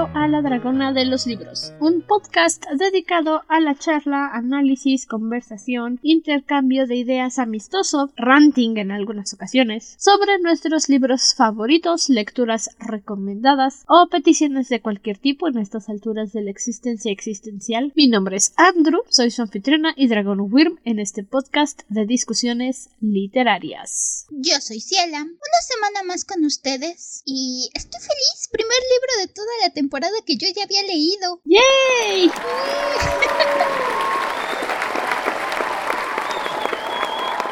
[0.00, 6.86] a La Dragona de los Libros, un podcast dedicado a la charla, análisis, conversación, intercambio
[6.86, 14.70] de ideas amistoso, ranting en algunas ocasiones, sobre nuestros libros favoritos, lecturas recomendadas o peticiones
[14.70, 17.92] de cualquier tipo en estas alturas de la existencia existencial.
[17.94, 22.88] Mi nombre es Andrew, soy su anfitriona y Dragon Wyrm en este podcast de discusiones
[23.02, 24.26] literarias.
[24.30, 29.48] Yo soy Ciela, una semana más con ustedes y estoy feliz, primer libro de toda
[29.62, 29.89] la temporada
[30.24, 31.40] que yo ya había leído.
[31.44, 32.30] ¡Yay!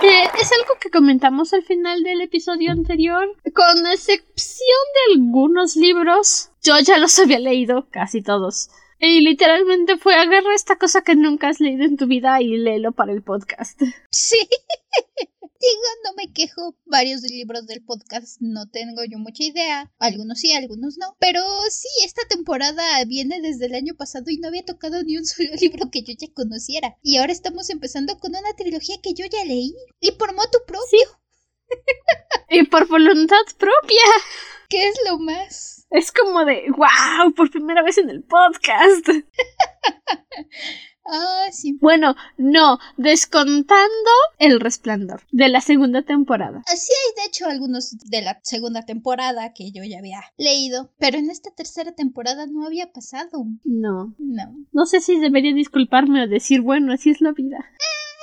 [0.00, 3.34] Que es algo que comentamos al final del episodio anterior.
[3.54, 8.70] Con excepción de algunos libros, yo ya los había leído, casi todos.
[9.00, 12.92] Y literalmente fue agarra esta cosa que nunca has leído en tu vida y léelo
[12.92, 13.80] para el podcast.
[14.10, 14.38] Sí.
[15.60, 16.76] Digo, no me quejo.
[16.84, 19.92] Varios libros del podcast no tengo yo mucha idea.
[19.98, 21.16] Algunos sí, algunos no.
[21.18, 25.26] Pero sí, esta temporada viene desde el año pasado y no había tocado ni un
[25.26, 26.96] solo libro que yo ya conociera.
[27.02, 29.74] Y ahora estamos empezando con una trilogía que yo ya leí.
[30.00, 31.08] Y por moto propio.
[32.50, 34.02] y por voluntad propia.
[34.68, 35.86] ¿Qué es lo más?
[35.90, 39.08] Es como de, wow, por primera vez en el podcast.
[41.10, 41.78] Ah, sí.
[41.80, 46.62] Bueno, no, descontando El Resplandor de la segunda temporada.
[46.66, 51.18] Así hay, de hecho, algunos de la segunda temporada que yo ya había leído, pero
[51.18, 53.46] en esta tercera temporada no había pasado.
[53.64, 54.14] No.
[54.18, 54.56] No.
[54.72, 57.58] No sé si debería disculparme o decir, bueno, así es la vida.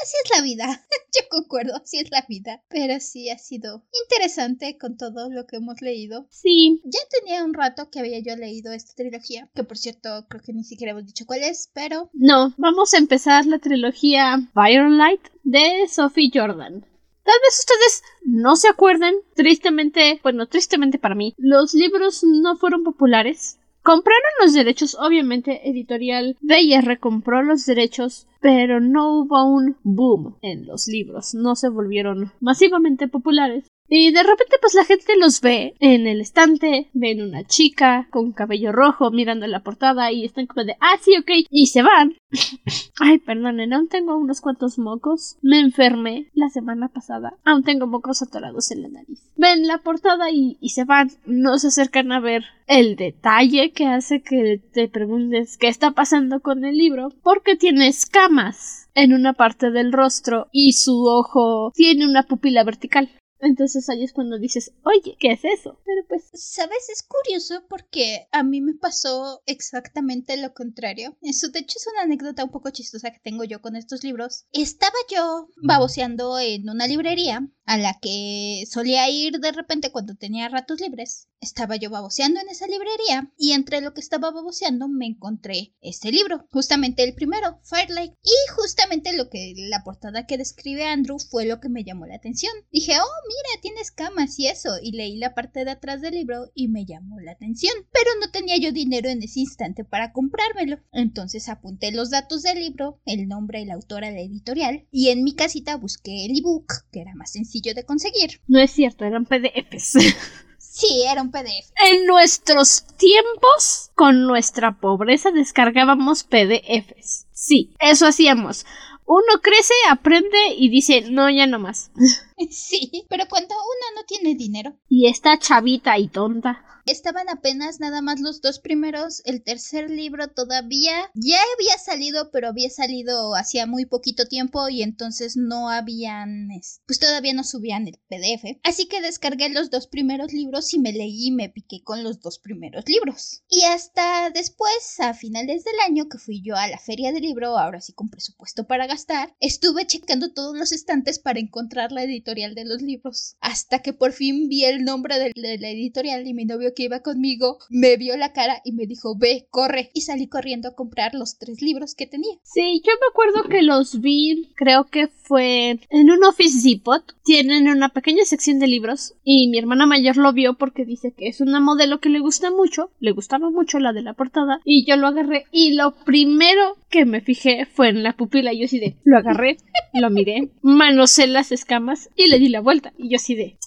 [0.06, 0.86] Así es la vida.
[1.16, 2.61] Yo concuerdo, así es la vida.
[2.70, 6.28] Pero sí ha sido interesante con todo lo que hemos leído.
[6.30, 6.80] Sí.
[6.84, 10.53] Ya tenía un rato que había yo leído esta trilogía, que por cierto creo que
[10.53, 12.12] ni siquiera hemos dicho cuál es, pero...
[12.14, 16.81] No, vamos a empezar la trilogía Firelight de Sophie Jordan.
[17.23, 22.84] Tal vez ustedes no se acuerden, tristemente, bueno, tristemente para mí, los libros no fueron
[22.84, 23.57] populares.
[23.85, 30.66] Compraron los derechos, obviamente, editorial BR compró los derechos, pero no hubo un boom en
[30.66, 33.68] los libros, no se volvieron masivamente populares.
[33.88, 38.31] Y de repente pues la gente los ve en el estante, ven una chica con
[38.31, 42.16] cabello rojo mirando la portada y están como de, ah, sí, ok, y se van.
[43.00, 45.38] Ay, perdonen, aún tengo unos cuantos mocos.
[45.41, 47.38] Me enfermé la semana pasada.
[47.44, 49.22] Aún tengo mocos atorados en la nariz.
[49.35, 51.12] Ven la portada y, y se van.
[51.25, 56.40] No se acercan a ver el detalle que hace que te preguntes qué está pasando
[56.40, 57.09] con el libro.
[57.22, 63.09] Porque tiene escamas en una parte del rostro y su ojo tiene una pupila vertical.
[63.40, 65.79] Entonces ahí es cuando dices, oye, ¿qué es eso?
[65.85, 66.29] Pero pues...
[66.34, 66.90] ¿Sabes?
[66.90, 71.18] Es curioso porque a mí me pasó exactamente lo contrario.
[71.22, 74.45] Eso de hecho es una anécdota un poco chistosa que tengo yo con estos libros.
[74.51, 80.50] Estaba yo baboseando en una librería a la que solía ir de repente cuando tenía
[80.50, 81.28] ratos libres.
[81.42, 86.12] Estaba yo baboseando en esa librería y entre lo que estaba baboseando me encontré este
[86.12, 88.14] libro, justamente el primero, Firelight.
[88.24, 92.16] Y justamente lo que la portada que describe Andrew fue lo que me llamó la
[92.16, 92.52] atención.
[92.72, 94.70] Dije, oh, mira, tiene escamas y eso.
[94.81, 97.74] Y leí la parte de atrás del libro y me llamó la atención.
[97.92, 100.80] Pero no tenía yo dinero en ese instante para comprármelo.
[100.92, 104.88] Entonces apunté los datos del libro, el nombre, el autor, la editorial.
[104.92, 108.42] Y en mi casita busqué el ebook, que era más sencillo de conseguir.
[108.48, 109.98] No es cierto, eran PDFs.
[110.58, 111.72] Sí, era un PDF.
[111.90, 117.28] En nuestros tiempos, con nuestra pobreza, descargábamos PDFs.
[117.32, 118.66] Sí, eso hacíamos.
[119.06, 121.92] Uno crece, aprende y dice, no, ya no más.
[122.50, 124.78] Sí, pero cuando uno no tiene dinero.
[124.90, 126.66] Y está chavita y tonta.
[126.85, 129.23] Estaban apenas nada más los dos primeros.
[129.25, 134.84] El tercer libro todavía ya había salido, pero había salido hacía muy poquito tiempo y
[134.84, 136.47] entonces no habían,
[136.85, 138.59] pues todavía no subían el PDF.
[138.62, 142.19] Así que descargué los dos primeros libros y me leí y me piqué con los
[142.19, 143.41] dos primeros libros.
[143.50, 147.57] Y hasta después, a finales del año, que fui yo a la feria del libro,
[147.57, 152.66] ahora sí con presupuesto para gastar, estuve checando todos los estantes para encontrar la de
[152.66, 153.36] los libros.
[153.39, 157.01] Hasta que por fin vi el nombre de la editorial y mi novio que iba
[157.01, 159.92] conmigo me vio la cara y me dijo, ve, corre.
[159.94, 162.33] Y salí corriendo a comprar los tres libros que tenía.
[162.44, 167.04] Sí, yo me acuerdo que los vi, creo que fue en un Office Depot.
[167.24, 171.27] Tienen una pequeña sección de libros y mi hermana mayor lo vio porque dice que
[171.27, 174.86] es una modelo que le gusta mucho, le gustaba mucho la de la portada y
[174.86, 178.80] yo lo agarré y lo primero que me fijé fue en la pupila yo así
[178.80, 179.57] de, lo agarré,
[179.94, 183.57] lo miré, manosé las escamas y le di la vuelta y yo así de,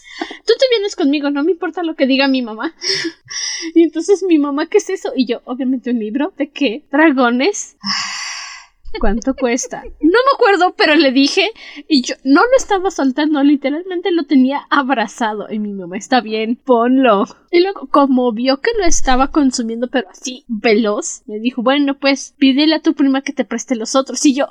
[0.46, 2.74] tú te vienes conmigo, no me importa lo que diga mi mamá.
[3.74, 5.12] y entonces mi mamá, ¿qué es eso?
[5.14, 6.84] Y yo, obviamente un libro de qué?
[6.90, 7.76] Dragones.
[9.00, 9.82] ¿Cuánto cuesta?
[10.00, 11.50] No me acuerdo, pero le dije
[11.88, 15.46] y yo no lo estaba soltando, literalmente lo tenía abrazado.
[15.50, 17.24] Y mi mamá está bien, ponlo.
[17.50, 22.34] Y luego, como vio que lo estaba consumiendo, pero así veloz, me dijo, bueno, pues
[22.38, 24.24] pídele a tu prima que te preste los otros.
[24.24, 24.46] Y yo...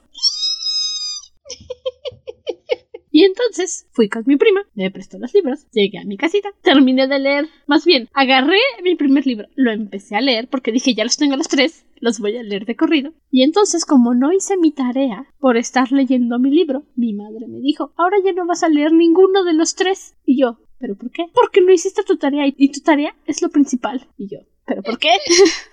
[3.17, 7.07] Y entonces fui con mi prima, me prestó los libros, llegué a mi casita, terminé
[7.07, 11.03] de leer, más bien, agarré mi primer libro, lo empecé a leer porque dije ya
[11.03, 13.13] los tengo los tres, los voy a leer de corrido.
[13.31, 17.59] Y entonces, como no hice mi tarea por estar leyendo mi libro, mi madre me
[17.59, 20.15] dijo, ahora ya no vas a leer ninguno de los tres.
[20.23, 21.23] Y yo, ¿pero por qué?
[21.33, 24.07] Porque no hiciste tu tarea y tu tarea es lo principal.
[24.19, 25.09] Y yo, ¿pero por qué?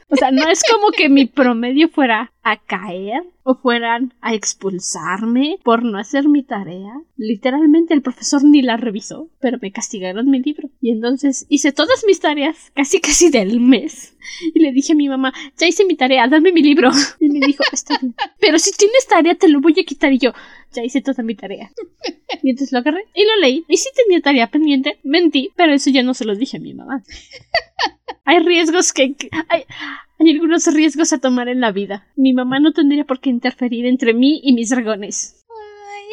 [0.08, 5.58] o sea, no es como que mi promedio fuera a caer o fueran a expulsarme
[5.64, 6.92] por no hacer mi tarea.
[7.16, 10.70] Literalmente el profesor ni la revisó, pero me castigaron mi libro.
[10.80, 14.16] Y entonces hice todas mis tareas, casi casi del mes.
[14.54, 16.90] Y le dije a mi mamá, ya hice mi tarea, dame mi libro.
[17.20, 18.14] Y me dijo, está bien.
[18.38, 20.12] Pero si tienes tarea, te lo voy a quitar.
[20.12, 20.32] Y yo,
[20.74, 21.70] ya hice toda mi tarea.
[22.42, 23.64] Y entonces lo agarré y lo leí.
[23.68, 26.74] Y si tenía tarea pendiente, mentí, pero eso ya no se lo dije a mi
[26.74, 27.02] mamá.
[28.24, 29.14] Hay riesgos que...
[29.48, 29.64] hay,
[30.18, 32.06] hay algunos riesgos a tomar en la vida.
[32.16, 35.43] Mi mamá no tendría por qué interferir entre mí y mis dragones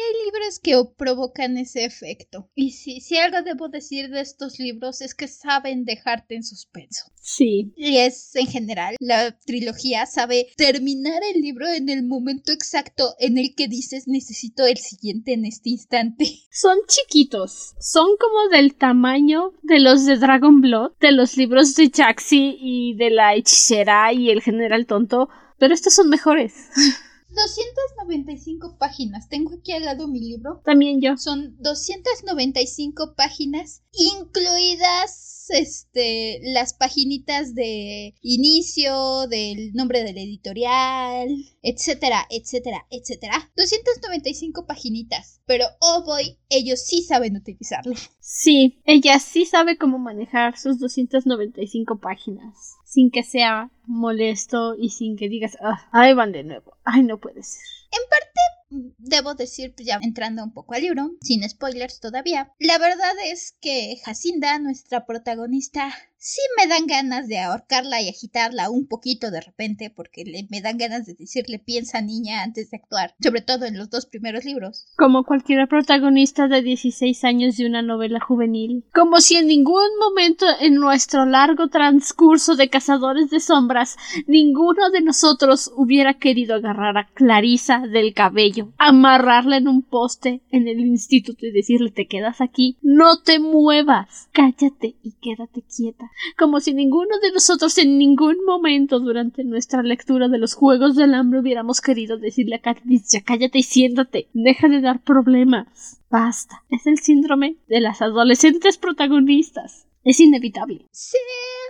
[0.02, 2.50] hay libros que provocan ese efecto.
[2.54, 7.04] Y si, si algo debo decir de estos libros es que saben dejarte en suspenso.
[7.20, 7.72] Sí.
[7.76, 13.38] Y es en general, la trilogía sabe terminar el libro en el momento exacto en
[13.38, 16.26] el que dices necesito el siguiente en este instante.
[16.50, 21.90] Son chiquitos, son como del tamaño de los de Dragon Blood, de los libros de
[21.90, 25.28] Jaxi y de la hechicera y el general tonto,
[25.58, 26.52] pero estos son mejores.
[27.34, 29.28] 295 páginas.
[29.28, 30.60] Tengo aquí al lado mi libro.
[30.64, 31.16] También yo.
[31.16, 41.28] Son 295 páginas, incluidas este las paginitas de inicio, del nombre del editorial,
[41.62, 43.52] etcétera, etcétera, etcétera.
[43.56, 45.40] 295 paginitas.
[45.46, 47.94] Pero oh boy, ellos sí saben utilizarlo.
[48.20, 55.16] Sí, ella sí sabe cómo manejar sus 295 páginas sin que sea molesto y sin
[55.16, 57.62] que digas, ah, ahí van de nuevo, ay, no puede ser.
[57.90, 63.14] En parte debo decir, ya entrando un poco al libro, sin spoilers todavía, la verdad
[63.24, 65.90] es que Jacinda, nuestra protagonista,
[66.22, 70.60] sí me dan ganas de ahorcarla y agitarla un poquito de repente, porque le, me
[70.60, 74.44] dan ganas de decirle piensa niña antes de actuar, sobre todo en los dos primeros
[74.44, 74.86] libros.
[74.96, 78.84] Como cualquier protagonista de 16 años de una novela juvenil.
[78.94, 83.96] Como si en ningún momento en nuestro largo transcurso de cazadores de sombras,
[84.28, 90.68] ninguno de nosotros hubiera querido agarrar a Clarisa del cabello, amarrarla en un poste en
[90.68, 96.60] el instituto y decirle te quedas aquí, no te muevas, cállate y quédate quieta como
[96.60, 101.40] si ninguno de nosotros en ningún momento durante nuestra lectura de los Juegos del Hambre
[101.40, 106.00] hubiéramos querido decirle a Katniss ya cállate y siéntate, deja de dar problemas.
[106.10, 106.62] Basta.
[106.68, 109.86] Es el síndrome de las adolescentes protagonistas.
[110.04, 110.86] Es inevitable.
[110.90, 111.16] Sí,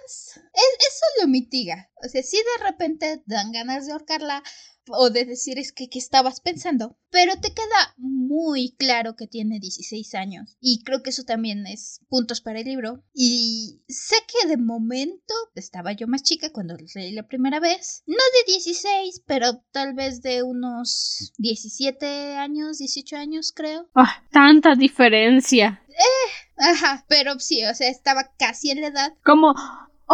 [0.05, 1.91] es, eso lo mitiga.
[2.05, 4.43] O sea, si de repente dan ganas de ahorcarla,
[4.89, 9.61] o de decir es que qué estabas pensando, pero te queda muy claro que tiene
[9.61, 14.49] 16 años y creo que eso también es puntos para el libro y sé que
[14.49, 19.23] de momento estaba yo más chica cuando lo leí la primera vez, no de 16,
[19.27, 23.89] pero tal vez de unos 17 años, 18 años creo.
[23.95, 25.83] Ah, tanta diferencia.
[25.89, 29.13] Eh, ajá, pero sí, o sea, estaba casi en la edad.
[29.25, 29.55] Como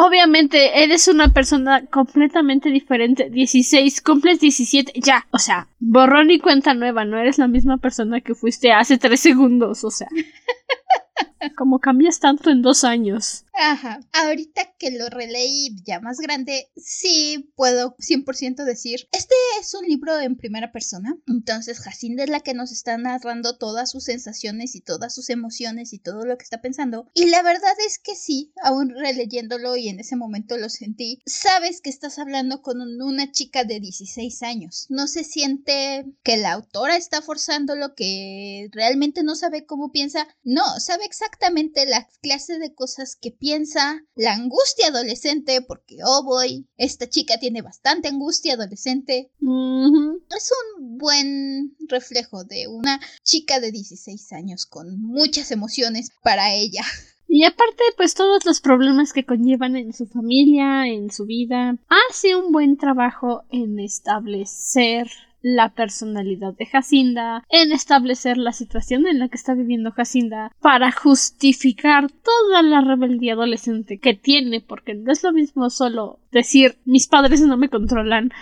[0.00, 3.30] Obviamente, eres una persona completamente diferente.
[3.30, 5.26] 16, cumples 17, ya.
[5.32, 7.04] O sea, borrón y cuenta nueva.
[7.04, 9.82] No eres la misma persona que fuiste hace tres segundos.
[9.82, 10.06] O sea.
[11.56, 13.44] Como cambias tanto en dos años.
[13.54, 14.00] Ajá.
[14.12, 20.18] Ahorita que lo releí ya más grande, sí puedo 100% decir, este es un libro
[20.20, 21.16] en primera persona.
[21.26, 25.92] Entonces Jacinda es la que nos está narrando todas sus sensaciones y todas sus emociones
[25.92, 27.08] y todo lo que está pensando.
[27.14, 31.80] Y la verdad es que sí, aún releyéndolo y en ese momento lo sentí, sabes
[31.80, 34.86] que estás hablando con una chica de 16 años.
[34.88, 40.28] No se siente que la autora está forzándolo, que realmente no sabe cómo piensa.
[40.44, 41.27] No, sabe exactamente
[41.86, 47.38] la clase de cosas que piensa piensa la angustia adolescente, porque, oh boy, esta chica
[47.38, 49.30] tiene bastante angustia adolescente.
[49.40, 56.82] Es un buen reflejo de una chica de 16 años con muchas emociones para ella.
[57.26, 61.76] Y aparte, pues todos los problemas que conllevan en su familia, en su vida,
[62.10, 65.08] hace un buen trabajo en establecer
[65.40, 70.92] la personalidad de Jacinda, en establecer la situación en la que está viviendo Jacinda, para
[70.92, 77.06] justificar toda la rebeldía adolescente que tiene, porque no es lo mismo solo decir mis
[77.06, 78.32] padres no me controlan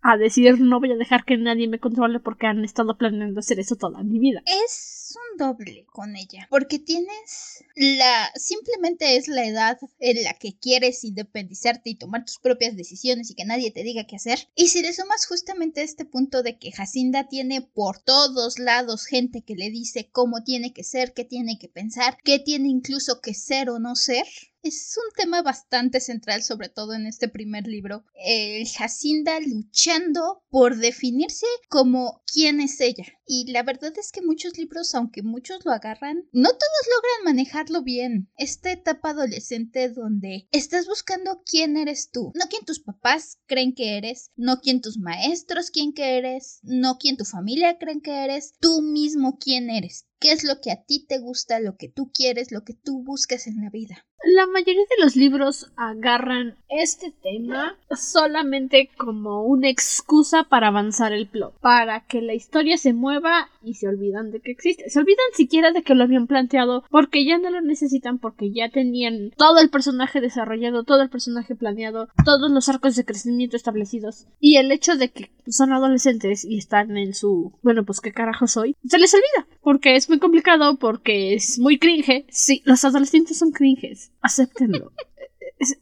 [0.00, 3.58] a decir no voy a dejar que nadie me controle porque han estado planeando hacer
[3.60, 4.42] eso toda mi vida.
[4.64, 10.58] Es un doble con ella, porque tienes la simplemente es la edad en la que
[10.58, 14.48] quieres independizarte y tomar tus propias decisiones y que nadie te diga qué hacer.
[14.54, 19.42] Y si le sumas justamente este punto de que Jacinda tiene por todos lados gente
[19.42, 23.34] que le dice cómo tiene que ser, qué tiene que pensar, qué tiene incluso que
[23.34, 24.26] ser o no ser,
[24.62, 28.04] es un tema bastante central, sobre todo en este primer libro.
[28.14, 33.04] El Jacinda luchando por definirse como quién es ella.
[33.30, 37.82] Y la verdad es que muchos libros, aunque muchos lo agarran, no todos logran manejarlo
[37.82, 38.30] bien.
[38.38, 43.98] Esta etapa adolescente donde estás buscando quién eres tú, no quién tus papás creen que
[43.98, 48.54] eres, no quién tus maestros creen que eres, no quién tu familia creen que eres,
[48.60, 52.10] tú mismo quién eres qué es lo que a ti te gusta, lo que tú
[52.12, 54.04] quieres, lo que tú buscas en la vida.
[54.24, 61.28] La mayoría de los libros agarran este tema solamente como una excusa para avanzar el
[61.28, 64.88] plot, para que la historia se mueva y se olvidan de que existe.
[64.88, 68.70] Se olvidan siquiera de que lo habían planteado porque ya no lo necesitan, porque ya
[68.70, 74.26] tenían todo el personaje desarrollado, todo el personaje planeado, todos los arcos de crecimiento establecidos.
[74.40, 78.46] Y el hecho de que son adolescentes y están en su, bueno, pues qué carajo
[78.46, 82.24] soy, se les olvida, porque es muy complicado, porque es muy cringe.
[82.30, 84.92] Sí, los adolescentes son cringes, acéptenlo.
[85.58, 85.78] Es,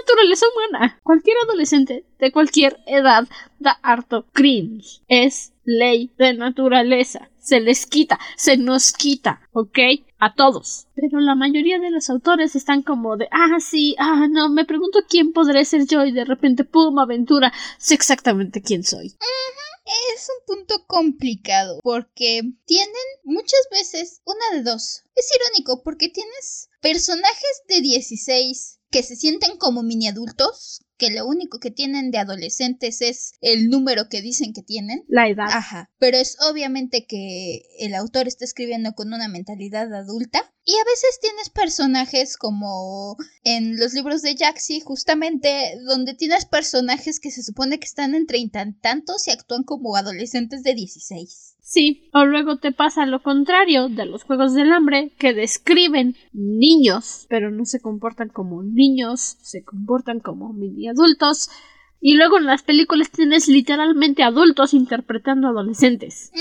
[0.00, 1.00] naturaleza humana.
[1.02, 5.02] Cualquier adolescente de cualquier edad da harto cringe.
[5.08, 7.30] Es ley de naturaleza.
[7.38, 9.78] Se les quita, se nos quita, ¿ok?
[10.18, 10.86] A todos.
[10.94, 15.00] Pero la mayoría de los autores están como de, ah, sí, ah, no, me pregunto
[15.08, 19.16] quién podré ser yo y de repente, pum, aventura, sé exactamente quién soy
[20.14, 25.02] es un punto complicado porque tienen muchas veces una de dos.
[25.14, 31.26] Es irónico porque tienes personajes de 16 que se sienten como mini adultos, que lo
[31.26, 35.04] único que tienen de adolescentes es el número que dicen que tienen.
[35.08, 35.48] La edad.
[35.48, 35.90] Ajá.
[35.98, 40.52] Pero es obviamente que el autor está escribiendo con una mentalidad adulta.
[40.62, 47.18] Y a veces tienes personajes como en los libros de Jaxi, justamente donde tienes personajes
[47.18, 51.56] que se supone que están en treinta tantos y actúan como adolescentes de 16.
[51.70, 57.26] Sí, o luego te pasa lo contrario de los Juegos del Hambre, que describen niños,
[57.28, 61.48] pero no se comportan como niños, se comportan como mini adultos.
[62.00, 66.32] Y luego en las películas tienes literalmente adultos interpretando adolescentes.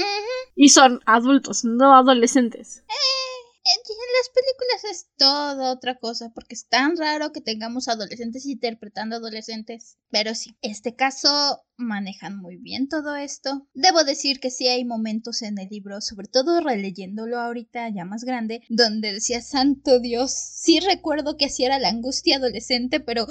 [0.55, 2.83] Y son adultos, no adolescentes.
[2.88, 3.28] Eh,
[3.69, 9.17] en las películas es toda otra cosa, porque es tan raro que tengamos adolescentes interpretando
[9.17, 9.97] adolescentes.
[10.09, 13.67] Pero sí, este caso manejan muy bien todo esto.
[13.73, 18.23] Debo decir que sí hay momentos en el libro, sobre todo releyéndolo ahorita ya más
[18.23, 23.27] grande, donde decía, santo Dios, sí recuerdo que así era la angustia adolescente, pero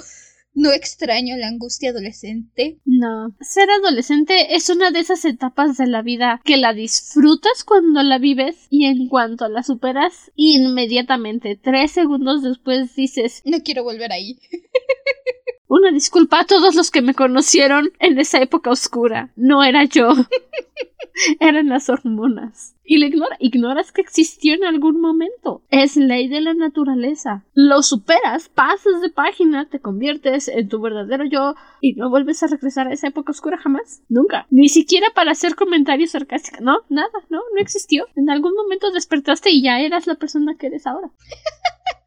[0.53, 2.79] no extraño la angustia adolescente.
[2.85, 3.35] No.
[3.41, 8.17] Ser adolescente es una de esas etapas de la vida que la disfrutas cuando la
[8.17, 14.39] vives y en cuanto la superas, inmediatamente, tres segundos después dices No quiero volver ahí.
[15.69, 19.29] Una disculpa a todos los que me conocieron en esa época oscura.
[19.35, 20.09] No era yo.
[21.39, 22.75] Eran las hormonas.
[22.83, 25.61] Y le ignora, ignoras que existió en algún momento.
[25.69, 27.45] Es ley de la naturaleza.
[27.53, 32.47] Lo superas, pasas de página, te conviertes en tu verdadero yo y no vuelves a
[32.47, 34.01] regresar a esa época oscura jamás.
[34.09, 34.47] Nunca.
[34.49, 36.61] Ni siquiera para hacer comentarios sarcásticos.
[36.61, 38.07] No, nada, no, no existió.
[38.15, 41.11] En algún momento despertaste y ya eras la persona que eres ahora.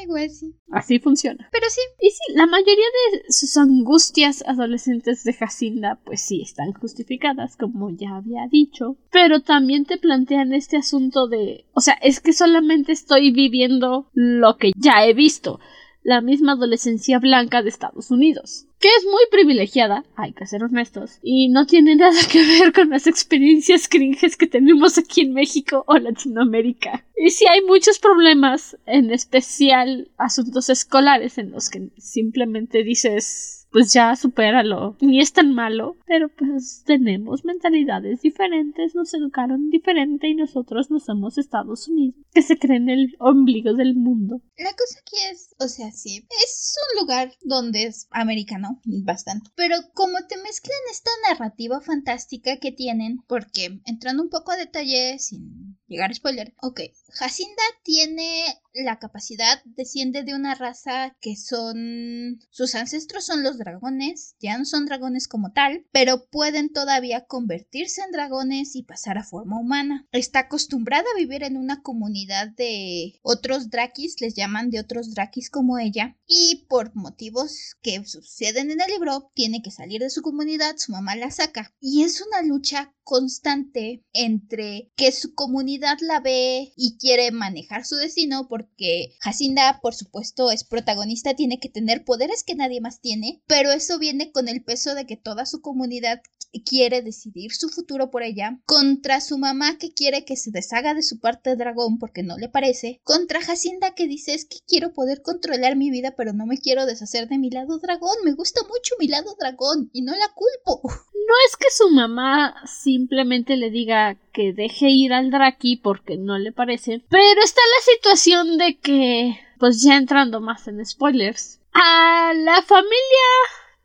[0.00, 0.54] Algo así.
[0.70, 1.48] Así funciona.
[1.52, 1.80] Pero sí.
[2.00, 7.90] Y sí, la mayoría de sus angustias adolescentes de Jacinda, pues sí, están justificadas, como
[7.90, 8.96] ya había dicho.
[9.10, 11.66] Pero también te plantean este asunto de.
[11.74, 15.60] O sea, es que solamente estoy viviendo lo que ya he visto.
[16.02, 21.20] La misma adolescencia blanca de Estados Unidos que es muy privilegiada, hay que ser honestos,
[21.22, 25.84] y no tiene nada que ver con las experiencias cringes que tenemos aquí en México
[25.86, 27.06] o Latinoamérica.
[27.16, 33.92] Y sí hay muchos problemas, en especial asuntos escolares en los que simplemente dices pues
[33.92, 34.96] ya supéralo.
[35.00, 41.00] Ni es tan malo, pero pues tenemos mentalidades diferentes, nos educaron diferente y nosotros no
[41.00, 44.42] somos Estados Unidos, que se creen el ombligo del mundo.
[44.58, 49.76] La cosa aquí es, o sea, sí, es un lugar donde es americano, bastante, pero
[49.94, 55.78] como te mezclan esta narrativa fantástica que tienen, porque entrando un poco a detalle sin
[55.86, 62.40] llegar a spoiler, ok, Jacinda tiene la capacidad, desciende de una raza que son...
[62.50, 68.02] sus ancestros son los dragones, ya no son dragones como tal, pero pueden todavía convertirse
[68.02, 70.06] en dragones y pasar a forma humana.
[70.12, 75.50] Está acostumbrada a vivir en una comunidad de otros drakis, les llaman de otros drakis
[75.50, 80.10] como ella, y por motivos que suceden recuerden en el libro, tiene que salir de
[80.10, 81.74] su comunidad, su mamá la saca.
[81.80, 87.96] Y es una lucha constante entre que su comunidad la ve y quiere manejar su
[87.96, 93.42] destino porque Jacinda por supuesto es protagonista, tiene que tener poderes que nadie más tiene,
[93.46, 96.20] pero eso viene con el peso de que toda su comunidad
[96.60, 101.02] quiere decidir su futuro por ella, contra su mamá que quiere que se deshaga de
[101.02, 105.22] su parte dragón porque no le parece, contra Jacinda que dice es que quiero poder
[105.22, 108.94] controlar mi vida pero no me quiero deshacer de mi lado dragón, me gusta mucho
[108.98, 110.82] mi lado dragón y no la culpo.
[110.84, 116.36] No es que su mamá simplemente le diga que deje ir al Draki porque no
[116.38, 122.32] le parece, pero está la situación de que, pues ya entrando más en spoilers, a
[122.34, 123.28] la familia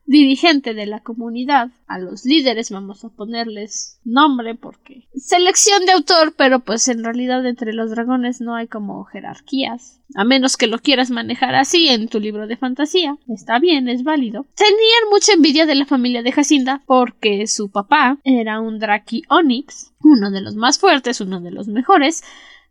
[0.08, 6.34] dirigente de la comunidad, a los líderes, vamos a ponerles nombre porque selección de autor,
[6.36, 10.80] pero pues en realidad entre los dragones no hay como jerarquías, a menos que lo
[10.80, 13.18] quieras manejar así en tu libro de fantasía.
[13.28, 14.46] Está bien, es válido.
[14.56, 19.94] Tenían mucha envidia de la familia de Jacinda porque su papá era un Draki Onyx,
[20.02, 22.24] uno de los más fuertes, uno de los mejores,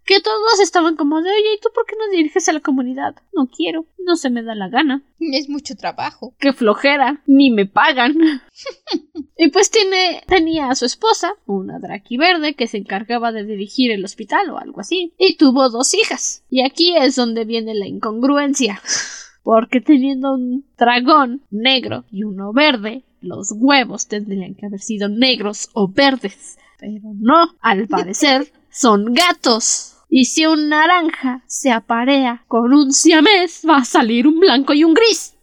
[0.07, 3.17] que todos estaban como de, oye, ¿y tú por qué no diriges a la comunidad?
[3.35, 5.03] No quiero, no se me da la gana.
[5.19, 6.35] Es mucho trabajo.
[6.39, 8.15] Qué flojera, ni me pagan.
[9.37, 13.91] y pues tiene, tenía a su esposa, una draki verde, que se encargaba de dirigir
[13.91, 16.45] el hospital o algo así, y tuvo dos hijas.
[16.49, 18.81] Y aquí es donde viene la incongruencia.
[19.43, 25.69] Porque teniendo un dragón negro y uno verde, los huevos tendrían que haber sido negros
[25.73, 26.59] o verdes.
[26.81, 29.96] Pero no, al parecer son gatos.
[30.09, 34.85] Y si un naranja se aparea con un siamés, va a salir un blanco y
[34.85, 35.37] un gris.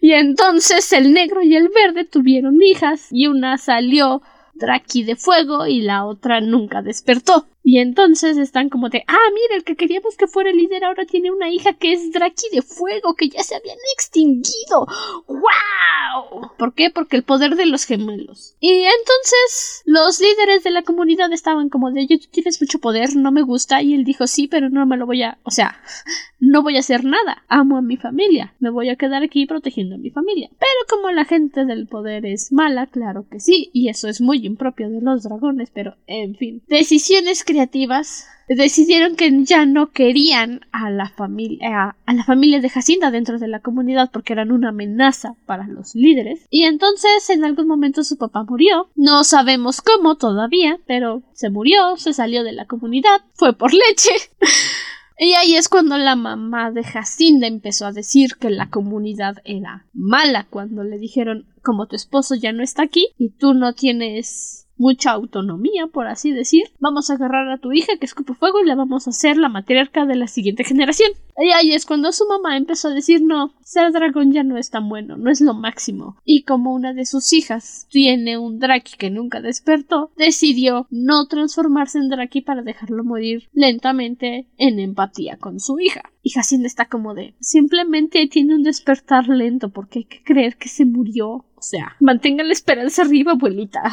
[0.00, 4.22] y entonces el negro y el verde tuvieron hijas y una salió
[4.54, 7.46] Draki de fuego y la otra nunca despertó.
[7.68, 11.04] Y entonces están como de, ah, mira, el que queríamos que fuera el líder ahora
[11.04, 14.86] tiene una hija que es Draki de fuego, que ya se habían extinguido.
[15.26, 16.52] ¡Wow!
[16.56, 16.90] ¿Por qué?
[16.94, 18.54] Porque el poder de los gemelos.
[18.60, 23.32] Y entonces los líderes de la comunidad estaban como de, tú tienes mucho poder, no
[23.32, 23.82] me gusta.
[23.82, 25.80] Y él dijo, sí, pero no me lo voy a, o sea,
[26.38, 27.42] no voy a hacer nada.
[27.48, 28.54] Amo a mi familia.
[28.60, 30.50] Me voy a quedar aquí protegiendo a mi familia.
[30.56, 33.70] Pero como la gente del poder es mala, claro que sí.
[33.72, 36.62] Y eso es muy impropio de los dragones, pero en fin.
[36.68, 37.55] Decisiones que
[38.48, 43.48] decidieron que ya no querían a la familia a, la familia de Jacinda dentro de
[43.48, 46.46] la comunidad porque eran una amenaza para los líderes.
[46.50, 48.90] Y entonces en algún momento su papá murió.
[48.94, 54.12] No sabemos cómo todavía pero se murió se salió de la comunidad fue por leche.
[55.18, 59.86] Y ahí es cuando la mamá de Jacinda empezó a decir que la comunidad era
[59.94, 64.66] mala, cuando le dijeron como tu esposo ya no está aquí y tú no tienes
[64.76, 66.62] mucha autonomía, por así decir.
[66.78, 69.48] Vamos a agarrar a tu hija que escupe fuego y la vamos a hacer la
[69.48, 71.10] matriarca de la siguiente generación.
[71.38, 74.70] Y ahí es cuando su mamá empezó a decir no, ser dragón ya no es
[74.70, 76.16] tan bueno, no es lo máximo.
[76.24, 81.98] Y como una de sus hijas tiene un Draki que nunca despertó, decidió no transformarse
[81.98, 86.02] en Draki para dejarlo morir lentamente en empatía con su hija.
[86.26, 90.68] Y Jacinda está como de simplemente tiene un despertar lento porque hay que creer que
[90.68, 91.28] se murió.
[91.54, 93.80] O sea, mantenga la esperanza arriba, abuelita.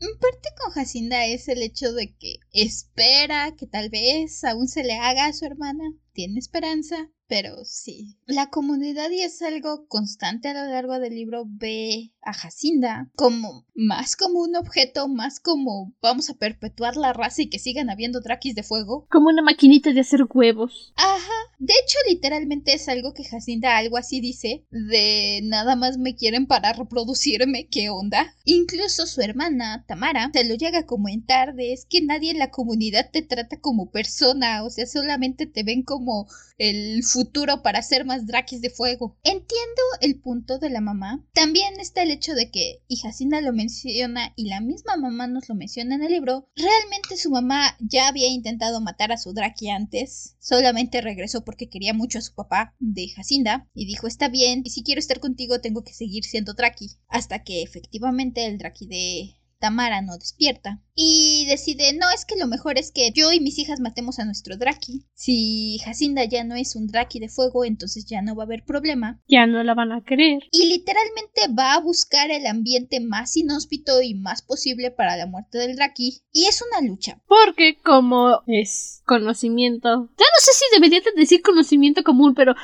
[0.00, 4.82] En parte con Jacinda es el hecho de que espera que tal vez aún se
[4.84, 8.16] le haga a su hermana, tiene esperanza, pero sí.
[8.26, 13.66] La comunidad, y es algo constante a lo largo del libro, ve a Jacinda como
[13.74, 18.20] más como un objeto, más como vamos a perpetuar la raza y que sigan habiendo
[18.20, 19.06] drakis de fuego.
[19.10, 20.92] Como una maquinita de hacer huevos.
[20.96, 21.32] Ajá.
[21.58, 26.46] De hecho, literalmente es algo que Jacinda algo así dice, de nada más me quieren
[26.46, 28.34] para reproducirme, ¿qué onda?
[28.44, 32.50] Incluso su hermana, Tamara, se lo llega a comentar de es que nadie en la
[32.50, 36.26] comunidad te trata como persona, o sea, solamente te ven como
[36.58, 39.16] el futuro para hacer más drakis de fuego.
[39.22, 41.24] Entiendo el punto de la mamá.
[41.32, 45.48] También está el hecho de que, y Jacinda lo menciona y la misma mamá nos
[45.48, 49.70] lo menciona en el libro, realmente su mamá ya había intentado matar a su draki
[49.70, 54.62] antes, solamente regresó porque quería mucho a su papá de Jacinda y dijo está bien,
[54.64, 58.86] y si quiero estar contigo tengo que seguir siendo draki, hasta que efectivamente el draki
[58.86, 63.40] de Tamara no despierta y decide, no, es que lo mejor es que yo y
[63.40, 65.06] mis hijas matemos a nuestro Draki.
[65.14, 68.66] Si Jacinda ya no es un Draki de fuego, entonces ya no va a haber
[68.66, 69.22] problema.
[69.26, 70.42] Ya no la van a querer.
[70.52, 75.56] Y literalmente va a buscar el ambiente más inhóspito y más posible para la muerte
[75.56, 76.20] del Draki.
[76.30, 77.22] Y es una lucha.
[77.26, 79.88] Porque como es conocimiento...
[79.88, 82.54] Ya no sé si debería decir conocimiento común, pero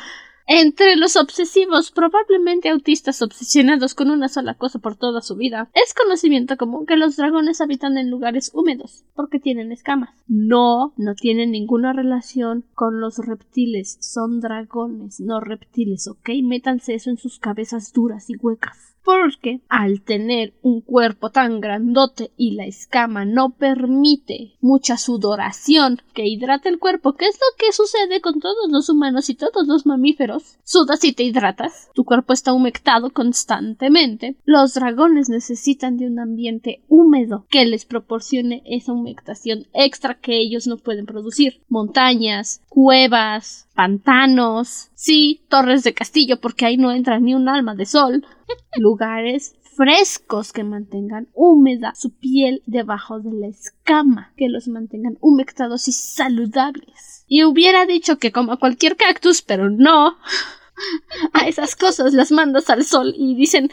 [0.53, 5.95] Entre los obsesivos, probablemente autistas obsesionados con una sola cosa por toda su vida, es
[5.95, 10.11] conocimiento común que los dragones habitan en lugares húmedos, porque tienen escamas.
[10.27, 16.31] No, no tienen ninguna relación con los reptiles, son dragones, no reptiles, ¿ok?
[16.43, 22.33] Métanse eso en sus cabezas duras y huecas porque al tener un cuerpo tan grandote
[22.37, 27.73] y la escama no permite mucha sudoración que hidrate el cuerpo, que es lo que
[27.73, 32.33] sucede con todos los humanos y todos los mamíferos, sudas y te hidratas, tu cuerpo
[32.33, 39.67] está humectado constantemente, los dragones necesitan de un ambiente húmedo que les proporcione esa humectación
[39.73, 46.77] extra que ellos no pueden producir, montañas, cuevas, pantanos, sí, torres de castillo porque ahí
[46.77, 48.25] no entra ni un alma de sol,
[48.77, 55.89] lugares frescos que mantengan húmeda su piel debajo de la escama, que los mantengan humectados
[55.89, 57.25] y saludables.
[57.29, 60.17] Y hubiera dicho que como cualquier cactus, pero no.
[61.33, 63.71] A esas cosas las mandas al sol y dicen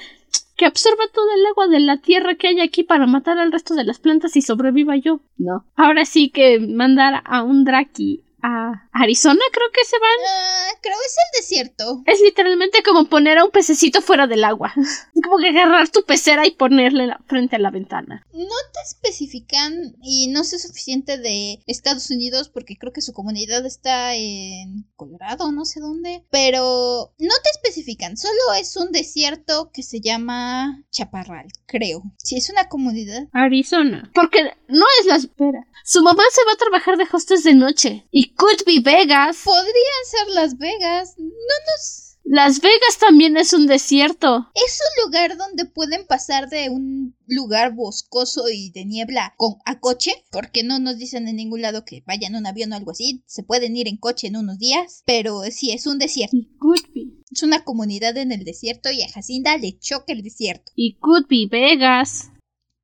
[0.58, 3.76] que absorba todo el agua de la tierra que hay aquí para matar al resto
[3.76, 5.22] de las plantas y sobreviva yo.
[5.38, 5.66] No.
[5.76, 10.12] Ahora sí que mandar a un Draki a Arizona, creo que se van.
[10.30, 12.04] Ah, creo es el desierto.
[12.06, 14.74] Es literalmente como poner a un pececito fuera del agua.
[15.18, 18.26] Es como que agarrar tu pecera y ponerle frente a la ventana.
[18.34, 23.66] No te especifican y no sé suficiente de Estados Unidos porque creo que su comunidad
[23.66, 26.24] está en Colorado, no sé dónde.
[26.30, 32.04] Pero no te especifican, solo es un desierto que se llama Chaparral, creo.
[32.18, 33.28] Si es una comunidad.
[33.34, 34.10] Arizona.
[34.14, 35.68] Porque no es la espera.
[35.84, 39.38] Su mamá se va a trabajar de hostes de noche y could be Vegas.
[39.44, 41.16] Podrían ser Las Vegas.
[41.18, 44.52] No nos las Vegas también es un desierto.
[44.54, 49.80] Es un lugar donde pueden pasar de un lugar boscoso y de niebla con, a
[49.80, 52.92] coche, porque no nos dicen en ningún lado que vayan en un avión o algo
[52.92, 53.24] así.
[53.28, 56.36] Se pueden ir en coche en unos días, pero sí, es un desierto.
[56.60, 57.06] Could be.
[57.32, 60.74] Es una comunidad en el desierto y a Jacinda le choca el desierto.
[60.76, 62.32] Y could be Vegas.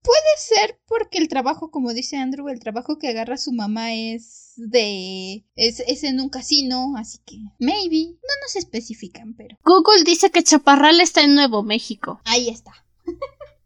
[0.03, 4.53] Puede ser porque el trabajo, como dice Andrew, el trabajo que agarra su mamá es
[4.57, 5.45] de...
[5.55, 7.37] es, es en un casino, así que...
[7.59, 8.11] Maybe.
[8.11, 9.57] No nos especifican, pero...
[9.63, 12.19] Google dice que Chaparral está en Nuevo México.
[12.25, 12.73] Ahí está.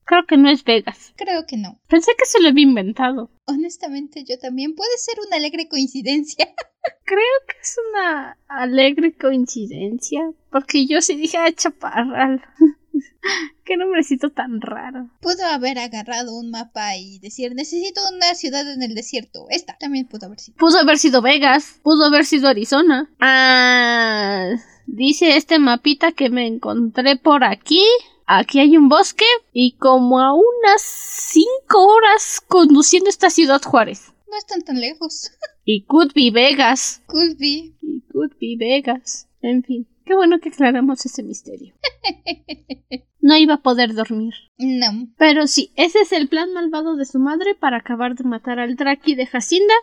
[0.07, 1.13] Creo que no es Vegas.
[1.17, 1.81] Creo que no.
[1.89, 3.29] Pensé que se lo había inventado.
[3.45, 4.73] Honestamente, yo también.
[4.73, 6.47] Puede ser una alegre coincidencia.
[7.03, 10.31] Creo que es una alegre coincidencia.
[10.49, 12.41] Porque yo sí dije a Chaparral.
[13.65, 15.09] Qué nombrecito tan raro.
[15.21, 19.47] Pudo haber agarrado un mapa y decir, necesito una ciudad en el desierto.
[19.49, 20.57] Esta también pudo haber sido.
[20.57, 23.09] Pudo haber sido Vegas, pudo haber sido Arizona.
[23.19, 24.49] Ah,
[24.85, 27.83] dice este mapita que me encontré por aquí.
[28.25, 31.45] Aquí hay un bosque y como a unas 5
[31.77, 34.11] horas conduciendo esta ciudad Juárez.
[34.29, 35.31] No están tan lejos.
[35.65, 37.01] y could be Vegas.
[37.07, 37.73] Could be.
[37.81, 39.27] Y could be Vegas.
[39.41, 39.87] En fin.
[40.07, 41.75] Qué bueno que aclaramos ese misterio.
[43.19, 44.33] No iba a poder dormir.
[44.57, 45.09] No.
[45.17, 48.77] Pero sí, ese es el plan malvado de su madre para acabar de matar al
[48.77, 49.73] Draki de Jacinda.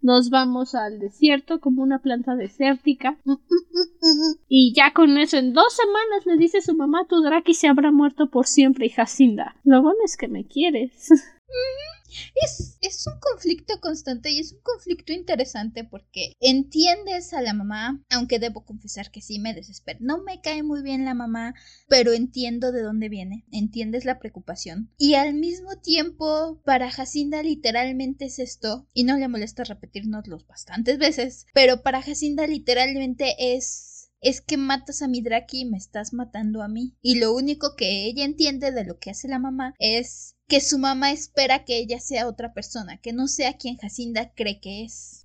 [0.00, 3.18] Nos vamos al desierto como una planta desértica.
[4.48, 7.90] Y ya con eso, en dos semanas le dice su mamá, tu Draki se habrá
[7.90, 9.54] muerto por siempre y Jacinda.
[9.64, 11.10] Lo bueno es que me quieres.
[12.34, 18.02] Es, es un conflicto constante y es un conflicto interesante porque entiendes a la mamá,
[18.10, 19.98] aunque debo confesar que sí me desespera.
[20.00, 21.54] No me cae muy bien la mamá,
[21.88, 24.90] pero entiendo de dónde viene, entiendes la preocupación.
[24.98, 30.98] Y al mismo tiempo, para Jacinda literalmente es esto, y no le molesta repetirnoslo bastantes
[30.98, 36.14] veces, pero para Jacinda literalmente es es que matas a mi Draki y me estás
[36.14, 36.96] matando a mí.
[37.02, 40.78] Y lo único que ella entiende de lo que hace la mamá es que su
[40.78, 45.22] mamá espera que ella sea otra persona, que no sea quien Jacinda cree que es.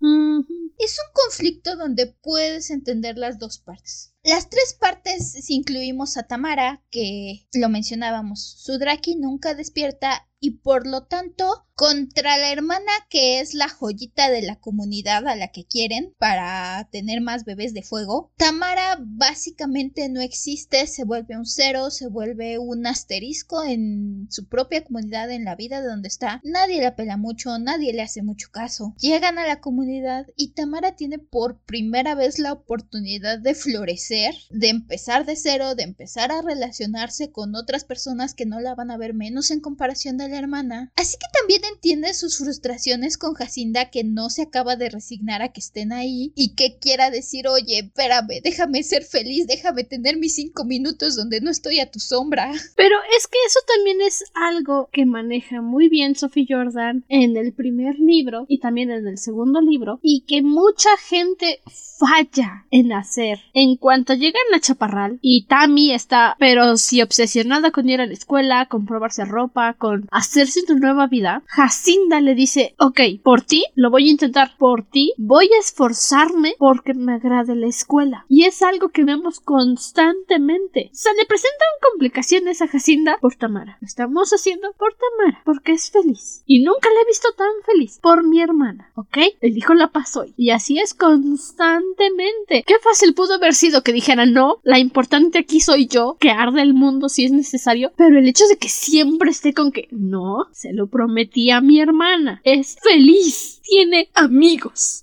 [0.78, 4.14] Es un conflicto donde puedes entender las dos partes.
[4.24, 10.52] Las tres partes, si incluimos a Tamara, que lo mencionábamos, su Draki nunca despierta y
[10.60, 15.48] por lo tanto contra la hermana que es la joyita de la comunidad a la
[15.48, 18.34] que quieren para tener más bebés de fuego.
[18.36, 24.84] Tamara básicamente no existe, se vuelve un cero, se vuelve un asterisco en su propia
[24.84, 26.42] comunidad, en la vida de donde está.
[26.44, 28.94] Nadie la pela mucho, nadie le hace mucho caso.
[29.00, 34.68] Llegan a la comunidad y Tamara tiene por primera vez la oportunidad de florecer, de
[34.68, 38.98] empezar de cero, de empezar a relacionarse con otras personas que no la van a
[38.98, 40.92] ver menos en comparación de la hermana.
[40.98, 45.50] Así que también entiende sus frustraciones con Jacinda que no se acaba de resignar a
[45.50, 50.36] que estén ahí y que quiera decir, oye, espérame, déjame ser feliz, déjame tener mis
[50.36, 52.52] cinco minutos donde no estoy a tu sombra.
[52.76, 57.54] Pero es que eso también es algo que maneja muy bien Sophie Jordan en el
[57.54, 61.62] primer libro y también en el segundo libro y que mucha gente
[62.00, 67.90] falla en hacer en cuanto llegan a Chaparral y Tammy está, pero si obsesionada con
[67.90, 72.74] ir a la escuela, con probarse ropa, con hacerse una nueva vida, Jacinda le dice,
[72.80, 77.54] ok, por ti lo voy a intentar, por ti voy a esforzarme porque me agrade
[77.54, 78.26] la escuela.
[78.30, 80.90] Y es algo que vemos constantemente.
[80.94, 83.78] Se le presentan complicaciones a Jacinda por Tamara.
[83.82, 86.44] Lo estamos haciendo por Tamara, porque es feliz.
[86.46, 89.18] Y nunca la he visto tan feliz por mi hermana, ¿ok?
[89.42, 90.34] Elijo la paz hoy.
[90.38, 92.64] Y así es constantemente.
[92.66, 96.62] Qué fácil pudo haber sido que dijera no, la importante aquí soy yo, que arde
[96.62, 100.48] el mundo si es necesario, pero el hecho de que siempre esté con que no,
[100.54, 105.02] se lo prometí mi hermana, es feliz, tiene amigos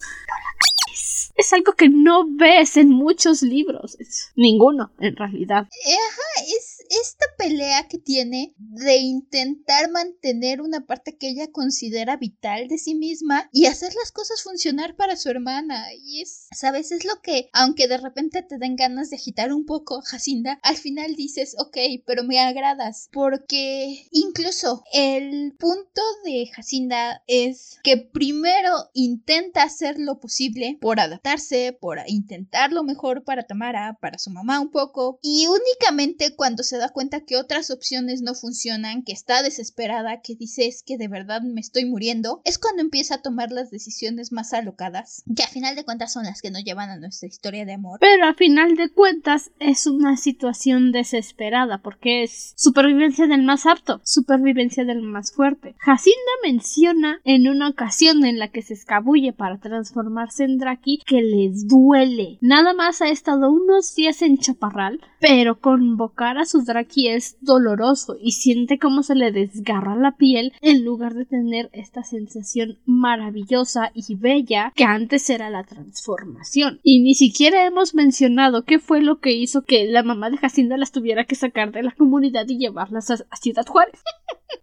[1.36, 3.96] es algo que no ves en muchos libros.
[4.00, 5.68] Es ninguno, en realidad.
[6.48, 12.78] Es esta pelea que tiene de intentar mantener una parte que ella considera vital de
[12.78, 15.86] sí misma y hacer las cosas funcionar para su hermana.
[15.94, 19.66] Y es, sabes, es lo que, aunque de repente te den ganas de agitar un
[19.66, 23.08] poco, Jacinda, al final dices, ok, pero me agradas.
[23.12, 31.36] Porque incluso el punto de Jacinda es que primero intenta hacer lo posible por adaptar
[31.80, 36.75] por intentar lo mejor para Tamara, para su mamá un poco, y únicamente cuando se
[36.76, 41.08] da cuenta que otras opciones no funcionan, que está desesperada, que dice es que de
[41.08, 45.48] verdad me estoy muriendo, es cuando empieza a tomar las decisiones más alocadas, que a
[45.48, 47.98] final de cuentas son las que nos llevan a nuestra historia de amor.
[48.00, 54.00] Pero a final de cuentas es una situación desesperada porque es supervivencia del más apto,
[54.04, 55.76] supervivencia del más fuerte.
[55.78, 61.22] Jacinda menciona en una ocasión en la que se escabulle para transformarse en Draki que
[61.22, 62.38] les duele.
[62.40, 68.32] Nada más ha estado unos días en Chaparral, pero convocar a Draki es doloroso y
[68.32, 74.14] siente cómo se le desgarra la piel en lugar de tener esta sensación maravillosa y
[74.16, 76.80] bella que antes era la transformación.
[76.82, 80.76] Y ni siquiera hemos mencionado qué fue lo que hizo que la mamá de Jacinda
[80.76, 84.00] las tuviera que sacar de la comunidad y llevarlas a Ciudad Juárez.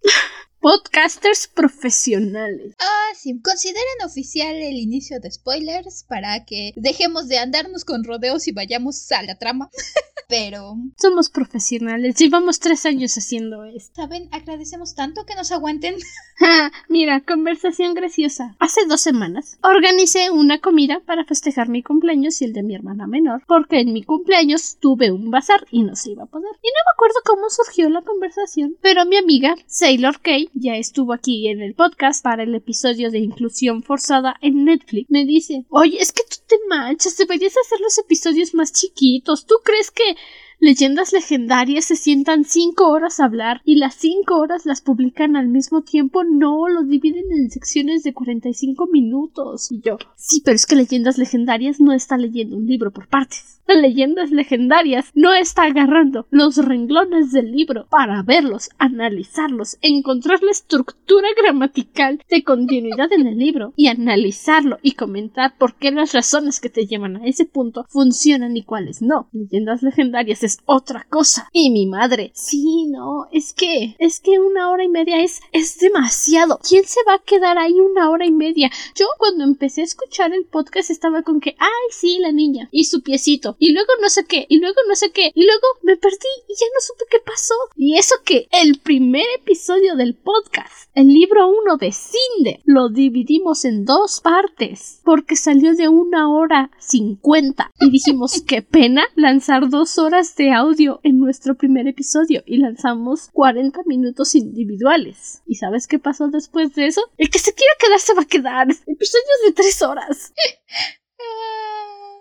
[0.64, 2.74] podcasters profesionales.
[2.80, 3.38] Ah, sí.
[3.42, 9.12] Consideren oficial el inicio de spoilers para que dejemos de andarnos con rodeos y vayamos
[9.12, 9.68] a la trama.
[10.26, 10.76] Pero...
[10.96, 12.16] Somos profesionales.
[12.16, 13.92] Llevamos tres años haciendo esto.
[13.94, 14.30] ¿Saben?
[14.32, 15.96] Agradecemos tanto que nos aguanten.
[16.88, 18.56] mira, conversación graciosa.
[18.58, 23.06] Hace dos semanas organicé una comida para festejar mi cumpleaños y el de mi hermana
[23.06, 26.52] menor, porque en mi cumpleaños tuve un bazar y no se iba a poder.
[26.62, 31.12] Y no me acuerdo cómo surgió la conversación, pero mi amiga Sailor Kay ya estuvo
[31.12, 35.98] aquí en el podcast para el episodio de inclusión forzada en Netflix, me dice, oye,
[36.00, 39.46] es que tú te manchas, deberías hacer los episodios más chiquitos.
[39.46, 40.16] ¿Tú crees que
[40.64, 45.46] leyendas legendarias se sientan cinco horas a hablar y las cinco horas las publican al
[45.46, 49.70] mismo tiempo, no, lo dividen en secciones de 45 minutos.
[49.70, 53.54] Y yo, sí, pero es que leyendas legendarias no está leyendo un libro por partes
[53.68, 61.28] leyendas legendarias no está agarrando los renglones del libro para verlos, analizarlos, encontrar la estructura
[61.36, 66.70] gramatical de continuidad en el libro y analizarlo y comentar por qué las razones que
[66.70, 69.28] te llevan a ese punto funcionan y cuáles no.
[69.32, 71.48] Leyendas legendarias es otra cosa.
[71.52, 75.78] Y mi madre, sí, no, es que, es que una hora y media es, es
[75.78, 76.58] demasiado.
[76.66, 78.70] ¿Quién se va a quedar ahí una hora y media?
[78.94, 82.84] Yo cuando empecé a escuchar el podcast estaba con que, ay, sí, la niña y
[82.84, 85.96] su piecito y luego no sé qué, y luego no sé qué, y luego me
[85.96, 86.16] perdí
[86.48, 87.54] y ya no supe qué pasó.
[87.76, 93.64] Y eso que el primer episodio del podcast, el libro 1 de Cinde, lo dividimos
[93.64, 97.70] en dos partes, porque salió de una hora cincuenta.
[97.80, 103.28] Y dijimos, qué pena lanzar dos horas de audio en nuestro primer episodio, y lanzamos
[103.32, 105.42] 40 minutos individuales.
[105.46, 107.02] ¿Y sabes qué pasó después de eso?
[107.16, 108.68] El que se quiera quedar se va a quedar.
[108.70, 110.32] Episodios de tres horas.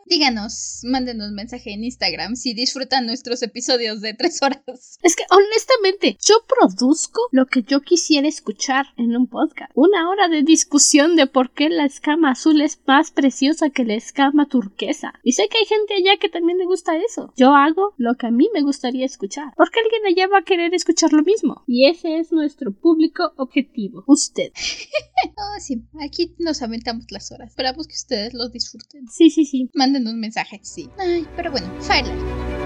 [0.06, 4.98] Díganos, mándenos mensaje en Instagram si disfrutan nuestros episodios de tres horas.
[5.02, 9.72] Es que honestamente, yo produzco lo que yo quisiera escuchar en un podcast.
[9.76, 13.96] Una hora de discusión de por qué la escama azul es más preciosa que la
[13.96, 15.14] escama turquesa.
[15.24, 17.34] Y sé que hay gente allá que también le gusta eso.
[17.38, 19.54] Yo hago lo que a mí me gustaría escuchar.
[19.56, 21.64] Porque alguien allá va a querer escuchar lo mismo.
[21.66, 24.04] Y ese es nuestro público objetivo.
[24.08, 24.52] Usted.
[25.38, 25.84] oh, sí.
[26.02, 27.50] Aquí nos aventamos las horas.
[27.50, 29.08] Esperamos que ustedes lo disfruten.
[29.08, 30.90] Sí, sí, sí un mensaje, sí.
[30.98, 32.63] Ay, pero bueno, Firelight.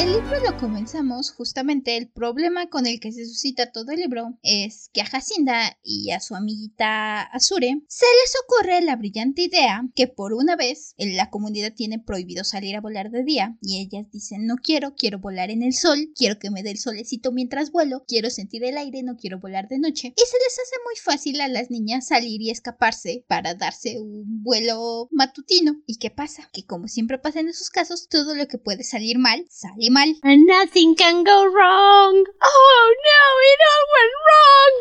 [0.00, 4.38] El libro lo comenzamos, justamente el problema con el que se suscita todo el libro
[4.42, 9.86] es que a Jacinda y a su amiguita Azure se les ocurre la brillante idea
[9.94, 13.82] que por una vez en la comunidad tiene prohibido salir a volar de día y
[13.82, 17.30] ellas dicen no quiero, quiero volar en el sol, quiero que me dé el solecito
[17.30, 20.76] mientras vuelo, quiero sentir el aire, no quiero volar de noche y se les hace
[20.86, 25.82] muy fácil a las niñas salir y escaparse para darse un vuelo matutino.
[25.84, 26.48] ¿Y qué pasa?
[26.54, 30.14] Que como siempre pasa en esos casos, todo lo que puede salir mal, sale mal.
[30.22, 32.24] And nothing can go wrong.
[32.42, 34.74] Oh no, it all went wrong.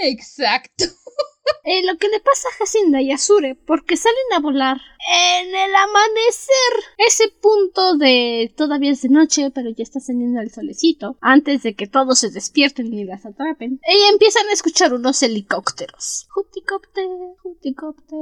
[0.12, 1.05] Exacto.
[1.64, 5.48] Eh, lo que le pasa a Jacinda y a Azure porque salen a volar en
[5.48, 6.84] el amanecer.
[6.98, 11.16] Ese punto de todavía es de noche, pero ya está saliendo el solecito.
[11.20, 13.80] Antes de que todos se despierten y las atrapen.
[13.88, 16.26] Y empiezan a escuchar unos helicópteros.
[16.30, 17.06] Juticópter,
[17.42, 18.18] juticópter.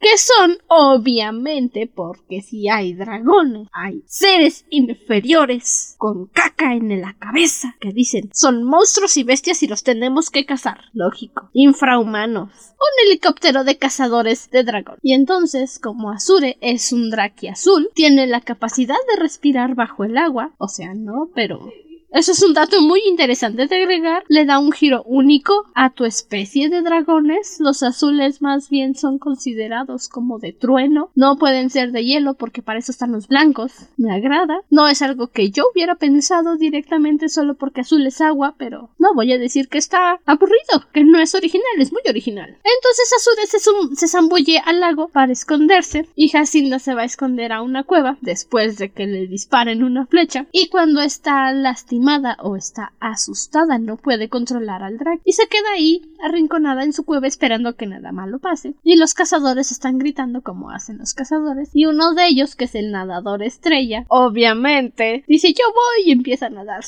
[0.00, 7.76] Que son, obviamente, porque si hay dragones, hay seres inferiores con caca en la cabeza
[7.80, 10.84] que dicen son monstruos y bestias y los tenemos que cazar.
[10.92, 11.50] Lógico.
[11.52, 14.98] Infrahumanos un helicóptero de cazadores de dragón.
[15.02, 20.16] Y entonces, como Azure es un draki azul, tiene la capacidad de respirar bajo el
[20.18, 21.72] agua, o sea, no, pero
[22.12, 24.22] eso es un dato muy interesante de agregar.
[24.28, 27.56] Le da un giro único a tu especie de dragones.
[27.58, 31.10] Los azules más bien son considerados como de trueno.
[31.14, 33.72] No pueden ser de hielo porque para eso están los blancos.
[33.96, 34.60] Me agrada.
[34.68, 39.14] No es algo que yo hubiera pensado directamente solo porque azul es agua, pero no
[39.14, 42.50] voy a decir que está aburrido, que no es original, es muy original.
[42.50, 47.52] Entonces Azure se, se zambulle al lago para esconderse y Jacinda se va a esconder
[47.52, 52.01] a una cueva después de que le disparen una flecha y cuando está lastimada
[52.40, 57.04] o está asustada, no puede controlar al drag y se queda ahí arrinconada en su
[57.04, 58.74] cueva esperando que nada malo pase.
[58.82, 62.74] Y los cazadores están gritando como hacen los cazadores y uno de ellos, que es
[62.74, 66.82] el nadador estrella, obviamente dice yo voy y empieza a nadar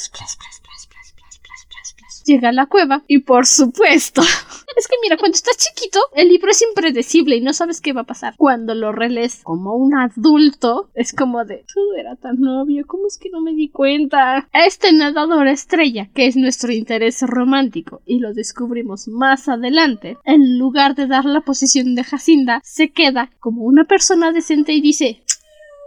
[2.24, 4.22] llega a la cueva y por supuesto
[4.76, 8.02] es que mira cuando estás chiquito el libro es impredecible y no sabes qué va
[8.02, 12.86] a pasar cuando lo relees como un adulto es como de todo era tan obvio
[12.86, 18.02] cómo es que no me di cuenta este nadador estrella que es nuestro interés romántico
[18.06, 23.30] y lo descubrimos más adelante en lugar de dar la posición de Jacinda se queda
[23.40, 25.22] como una persona decente y dice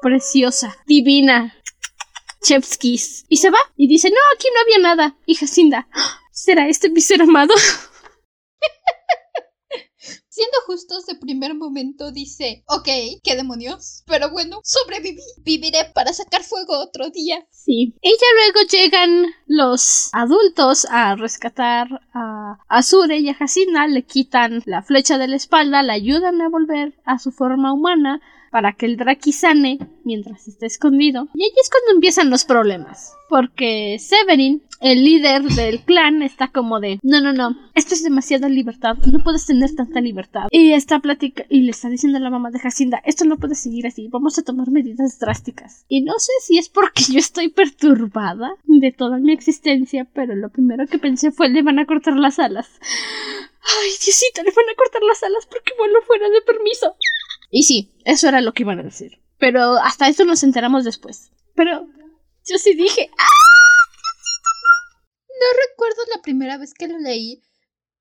[0.01, 1.53] preciosa, divina,
[2.41, 3.25] Chevskis.
[3.29, 5.17] Y se va y dice, no, aquí no había nada.
[5.25, 5.87] Y Jacinda,
[6.37, 7.53] ¿será este mi ser amado?
[10.29, 12.87] Siendo justos, de primer momento dice, ok,
[13.23, 17.43] qué demonios, pero bueno, sobreviví, viviré para sacar fuego otro día.
[17.49, 17.95] Sí.
[18.03, 24.61] Y ya luego llegan los adultos a rescatar a Azure y a Jacinda, le quitan
[24.67, 28.85] la flecha de la espalda, la ayudan a volver a su forma humana para que
[28.85, 31.27] el Draki sane mientras está escondido.
[31.33, 33.13] Y ahí es cuando empiezan los problemas.
[33.29, 38.47] Porque Severin, el líder del clan, está como de no, no, no, esto es demasiada
[38.47, 40.47] libertad, no puedes tener tanta libertad.
[40.51, 43.55] Y está platica y le está diciendo a la mamá de Jacinda, esto no puede
[43.55, 45.85] seguir así, vamos a tomar medidas drásticas.
[45.89, 50.49] Y no sé si es porque yo estoy perturbada de toda mi existencia, pero lo
[50.49, 52.69] primero que pensé fue le van a cortar las alas.
[53.67, 56.95] Ay, Diosito, le van a cortar las alas porque vuelo fuera de permiso.
[57.49, 59.21] Y sí, eso era lo que iban a decir.
[59.37, 61.31] Pero hasta esto nos enteramos después.
[61.55, 61.87] Pero
[62.45, 63.47] yo sí dije, ¡ah!
[65.29, 67.43] No recuerdo la primera vez que lo leí,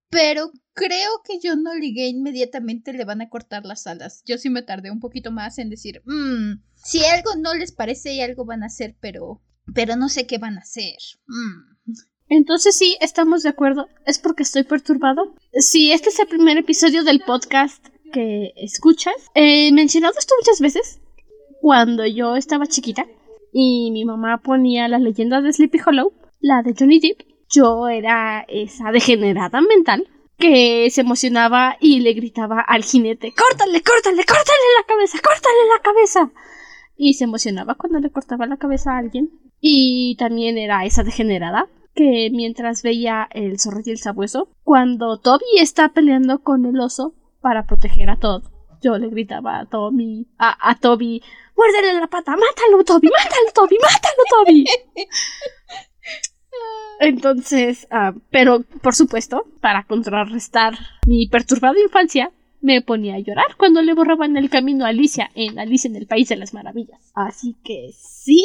[0.08, 4.22] pero creo que yo no ligué inmediatamente le van a cortar las alas.
[4.24, 8.14] Yo sí me tardé un poquito más en decir, mmm, si algo no les parece
[8.14, 9.42] y algo van a hacer, pero
[9.74, 10.96] pero no sé qué van a hacer.
[11.26, 11.92] Mm.
[12.28, 13.88] Entonces sí, estamos de acuerdo.
[14.04, 15.34] ¿Es porque estoy perturbado?
[15.52, 19.14] Si este es el primer episodio del podcast que escuchas.
[19.34, 21.00] He mencionado esto muchas veces.
[21.60, 23.06] Cuando yo estaba chiquita
[23.52, 28.44] y mi mamá ponía las leyendas de Sleepy Hollow, la de Johnny Depp, yo era
[28.48, 34.86] esa degenerada mental que se emocionaba y le gritaba al jinete, córtale, córtale, córtale la
[34.86, 36.32] cabeza, córtale la cabeza.
[36.96, 39.30] Y se emocionaba cuando le cortaba la cabeza a alguien.
[39.60, 45.58] Y también era esa degenerada que mientras veía el zorro y el sabueso, cuando Toby
[45.58, 47.14] está peleando con el oso,
[47.46, 48.42] para proteger a Todd.
[48.82, 51.22] Yo le gritaba a Tommy, a, a Toby,
[51.56, 54.64] muérdele la pata, mátalo Toby, mátalo Toby, mátalo Toby.
[56.98, 63.80] Entonces, ah, pero por supuesto, para contrarrestar mi perturbada infancia, me ponía a llorar cuando
[63.80, 67.12] le borraban el camino a Alicia en Alicia en el País de las Maravillas.
[67.14, 68.44] Así que sí,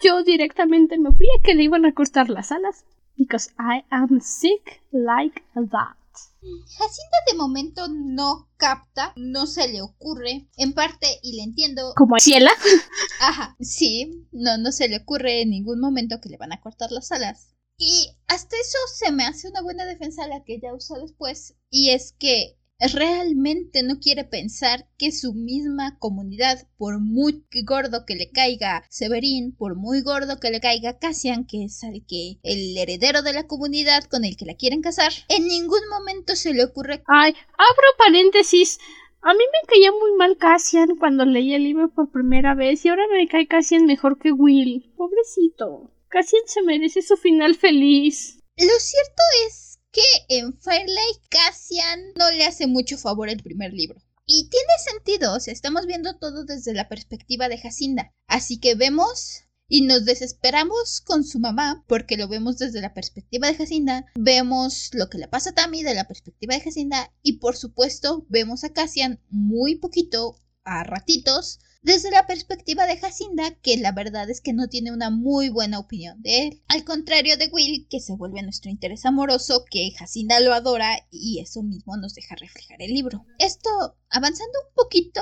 [0.00, 2.86] yo directamente me fui a que le iban a cortar las alas.
[3.18, 5.97] Because I am sick like that.
[6.40, 11.92] Jacinta de momento no capta, no se le ocurre, en parte, y le entiendo.
[11.96, 12.50] ¿Como a Ciela?
[13.20, 16.92] Ajá, sí, no, no se le ocurre en ningún momento que le van a cortar
[16.92, 17.54] las alas.
[17.76, 21.90] Y hasta eso se me hace una buena defensa la que ella usa después, y
[21.90, 28.30] es que realmente no quiere pensar que su misma comunidad, por muy gordo que le
[28.30, 33.22] caiga Severín, por muy gordo que le caiga Cassian, que es el que el heredero
[33.22, 37.02] de la comunidad con el que la quieren casar, en ningún momento se le ocurre.
[37.06, 38.78] Ay, abro paréntesis.
[39.20, 42.88] A mí me caía muy mal Cassian cuando leí el libro por primera vez y
[42.88, 44.92] ahora me cae Cassian mejor que Will.
[44.96, 45.90] Pobrecito.
[46.08, 48.38] Cassian se merece su final feliz.
[48.56, 49.67] Lo cierto es
[49.98, 54.00] que en Firelight Cassian no le hace mucho favor el primer libro.
[54.26, 58.14] Y tiene sentido, o sea, estamos viendo todo desde la perspectiva de Jacinda.
[58.28, 63.48] Así que vemos y nos desesperamos con su mamá porque lo vemos desde la perspectiva
[63.48, 67.38] de Jacinda, vemos lo que le pasa a Tammy de la perspectiva de Jacinda y
[67.38, 73.76] por supuesto vemos a Cassian muy poquito, a ratitos, desde la perspectiva de Jacinda, que
[73.76, 76.62] la verdad es que no tiene una muy buena opinión de él.
[76.68, 81.40] Al contrario de Will, que se vuelve nuestro interés amoroso, que Jacinda lo adora y
[81.40, 83.24] eso mismo nos deja reflejar el libro.
[83.38, 83.70] Esto,
[84.10, 85.20] avanzando un poquito.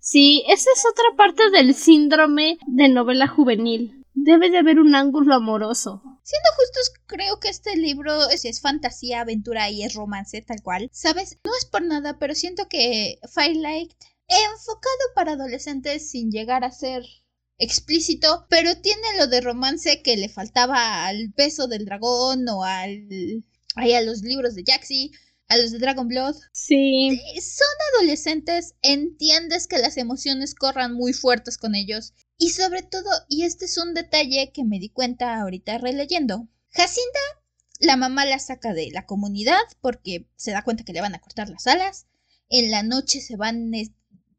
[0.00, 4.04] Sí, esa es otra parte del síndrome de novela juvenil.
[4.14, 6.02] Debe de haber un ángulo amoroso.
[6.22, 10.90] Siendo justos, creo que este libro es, es, fantasía, aventura y es romance, tal cual.
[10.92, 11.38] ¿Sabes?
[11.44, 13.92] No es por nada, pero siento que Firelight
[14.52, 17.04] enfocado para adolescentes sin llegar a ser
[17.58, 23.44] explícito, pero tiene lo de romance que le faltaba al beso del dragón o al
[23.74, 25.12] a los libros de Jaxi,
[25.48, 26.36] a los de Dragon Blood.
[26.52, 27.20] Sí.
[27.40, 32.14] Son adolescentes, entiendes que las emociones corran muy fuertes con ellos.
[32.38, 37.20] Y sobre todo, y este es un detalle que me di cuenta ahorita releyendo, Jacinda,
[37.80, 41.20] la mamá la saca de la comunidad porque se da cuenta que le van a
[41.20, 42.06] cortar las alas.
[42.48, 43.74] En la noche se van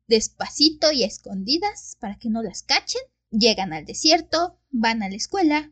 [0.08, 3.02] despacito y escondidas para que no las cachen.
[3.32, 5.72] Llegan al desierto, van a la escuela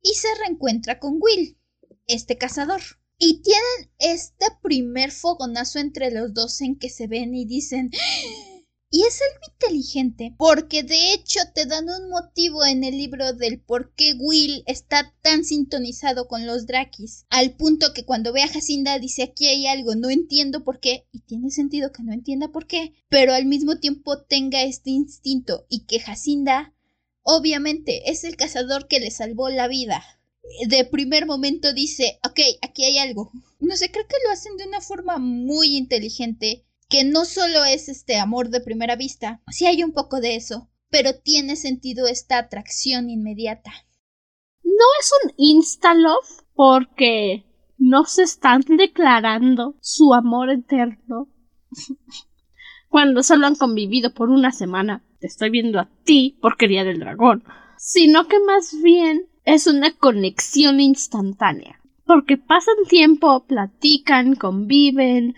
[0.00, 1.58] y se reencuentra con Will,
[2.06, 2.80] este cazador.
[3.18, 7.90] Y tienen este primer fogonazo entre los dos en que se ven y dicen
[8.90, 13.60] y es algo inteligente, porque de hecho te dan un motivo en el libro del
[13.60, 18.48] por qué Will está tan sintonizado con los Drakis, al punto que cuando ve a
[18.48, 22.48] Jacinda dice aquí hay algo, no entiendo por qué, y tiene sentido que no entienda
[22.48, 26.72] por qué, pero al mismo tiempo tenga este instinto y que Jacinda
[27.22, 30.04] obviamente es el cazador que le salvó la vida.
[30.68, 33.32] De primer momento dice, ok, aquí hay algo.
[33.58, 37.88] No sé, creo que lo hacen de una forma muy inteligente que no solo es
[37.88, 42.38] este amor de primera vista, sí hay un poco de eso, pero tiene sentido esta
[42.38, 43.72] atracción inmediata.
[44.62, 47.44] No es un insta-love porque
[47.78, 51.28] no se están declarando su amor eterno
[52.88, 55.04] cuando solo han convivido por una semana.
[55.20, 57.44] Te estoy viendo a ti porquería del dragón.
[57.78, 61.80] Sino que más bien es una conexión instantánea.
[62.04, 65.34] Porque pasan tiempo, platican, conviven,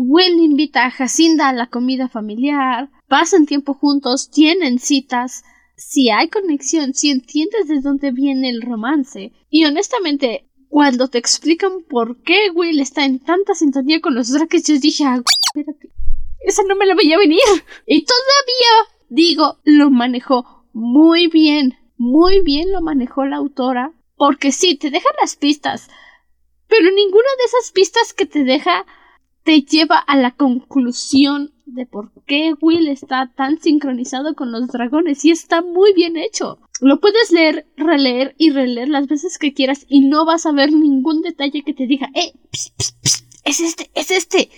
[0.00, 5.42] Will invita a Jacinda a la comida familiar, pasan tiempo juntos, tienen citas.
[5.76, 9.32] Si hay conexión, si entiendes de dónde viene el romance.
[9.50, 14.68] Y honestamente, cuando te explican por qué Will está en tanta sintonía con los Drakes,
[14.68, 15.20] yo dije, ah,
[15.52, 15.90] espérate,
[16.42, 17.40] esa no me la veía venir.
[17.84, 23.92] Y todavía, digo, lo manejó muy bien, muy bien lo manejó la autora.
[24.14, 25.88] Porque sí, te deja las pistas,
[26.68, 28.86] pero ninguna de esas pistas que te deja
[29.48, 35.24] te lleva a la conclusión de por qué Will está tan sincronizado con los dragones
[35.24, 36.58] y está muy bien hecho.
[36.82, 40.70] Lo puedes leer, releer y releer las veces que quieras y no vas a ver
[40.70, 42.34] ningún detalle que te diga, eh,
[43.42, 44.50] es este, es este.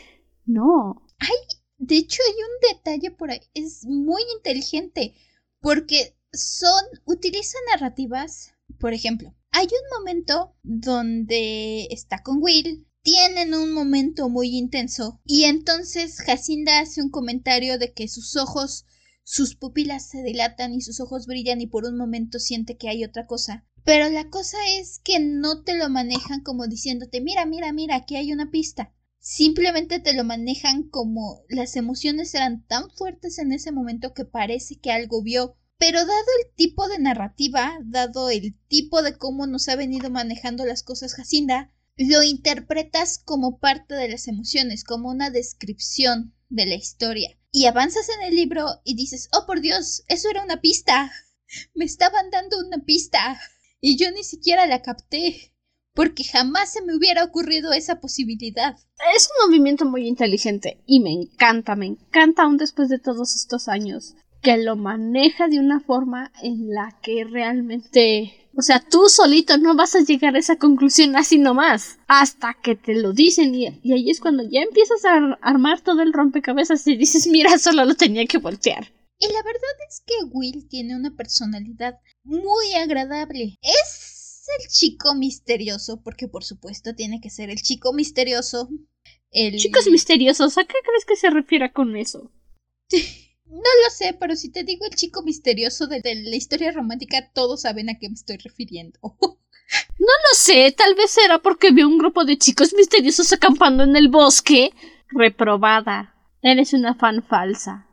[0.44, 1.00] No.
[1.20, 1.36] Ay,
[1.78, 5.14] de hecho hay un detalle por ahí, es muy inteligente
[5.60, 13.72] porque son, utilizan narrativas, por ejemplo, hay un momento donde está con Will, tienen un
[13.72, 18.84] momento muy intenso y entonces Jacinda hace un comentario de que sus ojos,
[19.24, 23.04] sus pupilas se dilatan y sus ojos brillan y por un momento siente que hay
[23.04, 23.66] otra cosa.
[23.84, 28.16] Pero la cosa es que no te lo manejan como diciéndote mira, mira, mira, aquí
[28.16, 28.92] hay una pista.
[29.18, 34.78] Simplemente te lo manejan como las emociones eran tan fuertes en ese momento que parece
[34.78, 35.56] que algo vio.
[35.78, 40.66] Pero dado el tipo de narrativa, dado el tipo de cómo nos ha venido manejando
[40.66, 41.72] las cosas Jacinda,
[42.08, 47.36] lo interpretas como parte de las emociones, como una descripción de la historia.
[47.52, 51.12] Y avanzas en el libro y dices, oh por Dios, eso era una pista.
[51.74, 53.38] Me estaban dando una pista.
[53.80, 55.52] Y yo ni siquiera la capté.
[55.92, 58.76] porque jamás se me hubiera ocurrido esa posibilidad.
[59.14, 63.68] Es un movimiento muy inteligente y me encanta, me encanta aún después de todos estos
[63.68, 69.56] años que lo maneja de una forma en la que realmente o sea, tú solito
[69.58, 71.98] no vas a llegar a esa conclusión así nomás.
[72.08, 76.12] Hasta que te lo dicen y, ahí es cuando ya empiezas a armar todo el
[76.12, 78.92] rompecabezas y dices, mira, solo lo tenía que voltear.
[79.18, 83.58] Y la verdad es que Will tiene una personalidad muy agradable.
[83.60, 88.68] Es el chico misterioso, porque por supuesto tiene que ser el chico misterioso.
[89.30, 89.58] El...
[89.58, 92.32] Chicos misteriosos, ¿a qué crees que se refiere con eso?
[93.50, 97.62] No lo sé, pero si te digo el chico misterioso de, la historia romántica, todos
[97.62, 98.98] saben a qué me estoy refiriendo.
[99.02, 103.96] no lo sé, tal vez era porque vio un grupo de chicos misteriosos acampando en
[103.96, 104.70] el bosque.
[105.08, 106.14] Reprobada.
[106.42, 107.88] Eres una fan falsa.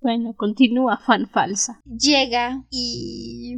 [0.00, 1.80] Bueno, continúa fan falsa.
[1.84, 3.56] Llega y...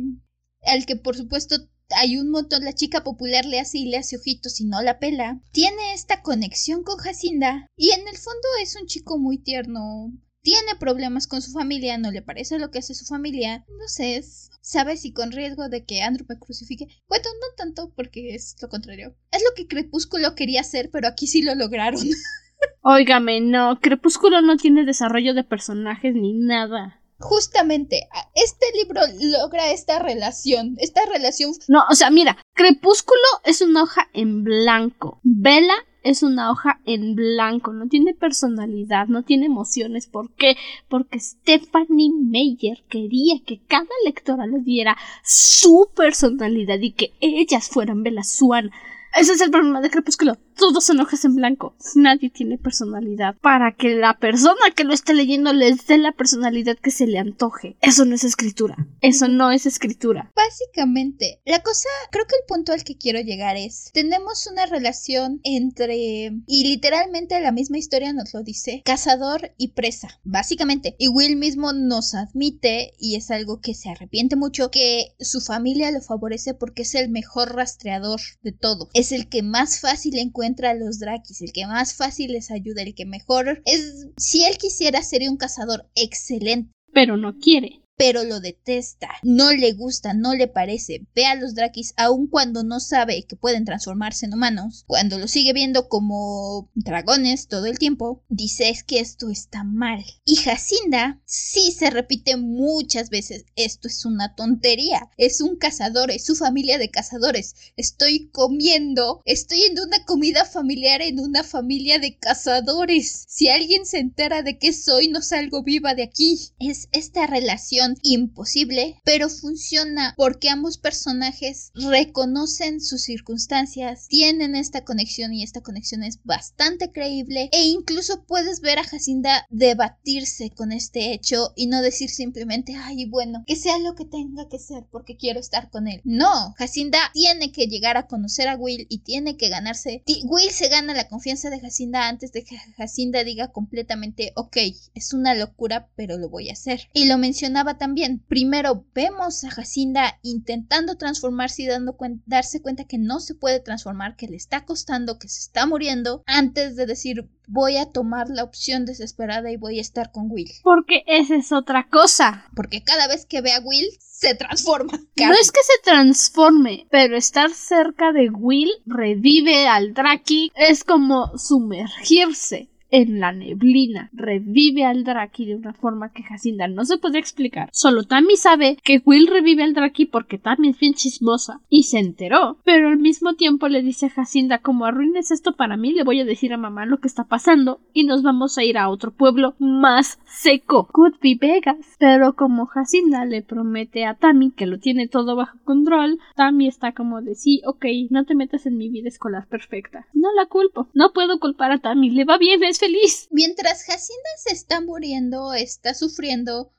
[0.67, 1.57] Al que por supuesto
[1.97, 4.99] hay un montón, la chica popular le hace y le hace ojitos y no la
[4.99, 5.41] pela.
[5.53, 10.13] Tiene esta conexión con Jacinda y en el fondo es un chico muy tierno,
[10.45, 14.23] tiene problemas con su familia, no le parece lo que hace su familia, no sé,
[14.61, 16.87] sabe si con riesgo de que Andrew me crucifique.
[17.09, 19.17] Bueno, no tanto, porque es lo contrario.
[19.33, 21.99] Es lo que Crepúsculo quería hacer, pero aquí sí lo lograron.
[22.83, 27.01] Óigame, no, Crepúsculo no tiene desarrollo de personajes ni nada.
[27.19, 31.53] Justamente, este libro logra esta relación, esta relación...
[31.69, 35.21] No, o sea, mira, Crepúsculo es una hoja en blanco.
[35.23, 35.75] Vela
[36.05, 40.07] es una hoja en blanco, no tiene personalidad, no tiene emociones.
[40.07, 40.57] ¿Por qué?
[40.89, 48.03] Porque Stephanie Meyer quería que cada lectora le diera su personalidad y que ellas fueran
[48.03, 48.71] Bella Swan.
[49.15, 50.37] Ese es el problema de Crepúsculo.
[50.57, 51.77] Todos son hojas en blanco.
[51.95, 53.37] Nadie tiene personalidad.
[53.41, 57.19] Para que la persona que lo esté leyendo les dé la personalidad que se le
[57.19, 57.77] antoje.
[57.81, 58.77] Eso no es escritura.
[59.01, 60.33] Eso no es escritura.
[60.35, 65.41] Básicamente, la cosa, creo que el punto al que quiero llegar es, tenemos una relación
[65.43, 70.21] entre, y literalmente la misma historia nos lo dice, cazador y presa.
[70.25, 70.97] Básicamente.
[70.99, 75.91] Y Will mismo nos admite, y es algo que se arrepiente mucho, que su familia
[75.91, 80.71] lo favorece porque es el mejor rastreador de todo es el que más fácil encuentra
[80.71, 84.09] a los Drakis, el que más fácil les ayuda, el que mejor es...
[84.19, 86.71] Si él quisiera, sería un cazador excelente.
[86.93, 91.55] Pero no quiere pero lo detesta, no le gusta, no le parece, ve a los
[91.55, 96.71] Drakis aun cuando no sabe que pueden transformarse en humanos, cuando lo sigue viendo como
[96.75, 100.05] dragones todo el tiempo, dice es que esto está mal.
[100.25, 106.25] Y Jacinda sí se repite muchas veces, esto es una tontería, es un cazador, es
[106.25, 112.17] su familia de cazadores, estoy comiendo, estoy en una comida familiar en una familia de
[112.17, 113.25] cazadores.
[113.29, 116.39] Si alguien se entera de que soy, no salgo viva de aquí.
[116.59, 125.33] Es esta relación imposible, pero funciona porque ambos personajes reconocen sus circunstancias, tienen esta conexión
[125.33, 131.13] y esta conexión es bastante creíble e incluso puedes ver a Jacinda debatirse con este
[131.13, 135.17] hecho y no decir simplemente, ay, bueno, que sea lo que tenga que ser porque
[135.17, 136.01] quiero estar con él.
[136.05, 140.03] No, Jacinda tiene que llegar a conocer a Will y tiene que ganarse.
[140.25, 144.57] Will se gana la confianza de Jacinda antes de que Jacinda diga completamente, ok,
[144.95, 146.89] es una locura, pero lo voy a hacer.
[146.93, 148.23] Y lo mencionaba también.
[148.29, 151.97] Primero vemos a Jacinda intentando transformarse y dando
[152.27, 156.23] darse cuenta que no se puede transformar, que le está costando, que se está muriendo,
[156.27, 160.51] antes de decir voy a tomar la opción desesperada y voy a estar con Will.
[160.63, 162.47] Porque esa es otra cosa.
[162.55, 164.93] Porque cada vez que ve a Will se transforma.
[165.17, 171.39] No es que se transforme, pero estar cerca de Will revive al Draki es como
[171.39, 174.09] sumergirse en la neblina.
[174.13, 177.69] Revive al Draki de una forma que Jacinda no se puede explicar.
[177.73, 181.99] Solo Tammy sabe que Will revive al Draki porque Tammy es bien chismosa y se
[181.99, 182.59] enteró.
[182.65, 186.21] Pero al mismo tiempo le dice a Jacinda como arruines esto para mí, le voy
[186.21, 189.11] a decir a mamá lo que está pasando y nos vamos a ir a otro
[189.11, 190.87] pueblo más seco.
[190.93, 191.97] Could be Vegas.
[191.99, 196.93] Pero como Jacinda le promete a Tammy que lo tiene todo bajo control, Tammy está
[196.93, 200.07] como de sí, ok, no te metas en mi vida escolar perfecta.
[200.13, 200.87] No la culpo.
[200.95, 202.11] No puedo culpar a Tammy.
[202.11, 202.84] Le va bien, es
[203.31, 206.73] Mientras Jacinda se está muriendo, está sufriendo,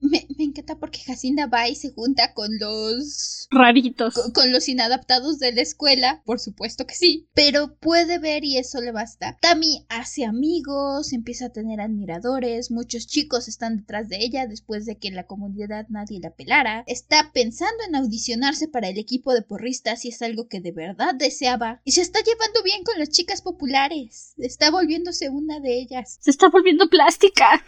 [0.00, 4.14] me, encanta porque Jacinda va y se junta con los raritos.
[4.34, 7.28] Con, los inadaptados de la escuela, por supuesto que sí.
[7.34, 9.38] Pero puede ver y eso le basta.
[9.40, 14.98] Tami hace amigos, empieza a tener admiradores, muchos chicos están detrás de ella después de
[14.98, 16.84] que en la comunidad nadie la pelara.
[16.86, 21.14] Está pensando en audicionarse para el equipo de porristas y es algo que de verdad
[21.14, 21.80] deseaba.
[21.84, 24.34] Y se está llevando bien con las chicas populares.
[24.38, 26.18] Está volviéndose una de ellas.
[26.20, 27.64] Se está volviendo plástica.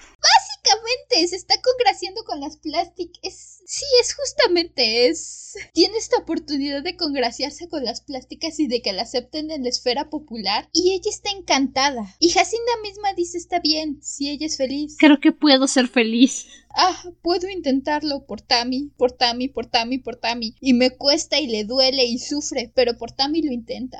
[0.63, 3.61] Básicamente se está congraciando con las plásticas.
[3.65, 5.57] Sí, es justamente es.
[5.73, 9.69] Tiene esta oportunidad de congraciarse con las plásticas y de que la acepten en la
[9.69, 10.69] esfera popular.
[10.73, 12.17] Y ella está encantada.
[12.21, 14.97] Y Jacinda misma dice está bien, si ella es feliz.
[14.99, 16.47] Creo que puedo ser feliz.
[16.71, 20.55] Ah, puedo intentarlo por Tammy, por Tammy, por Tammy, por Tammy.
[20.61, 23.99] Y me cuesta y le duele y sufre, pero por Tammy lo intenta.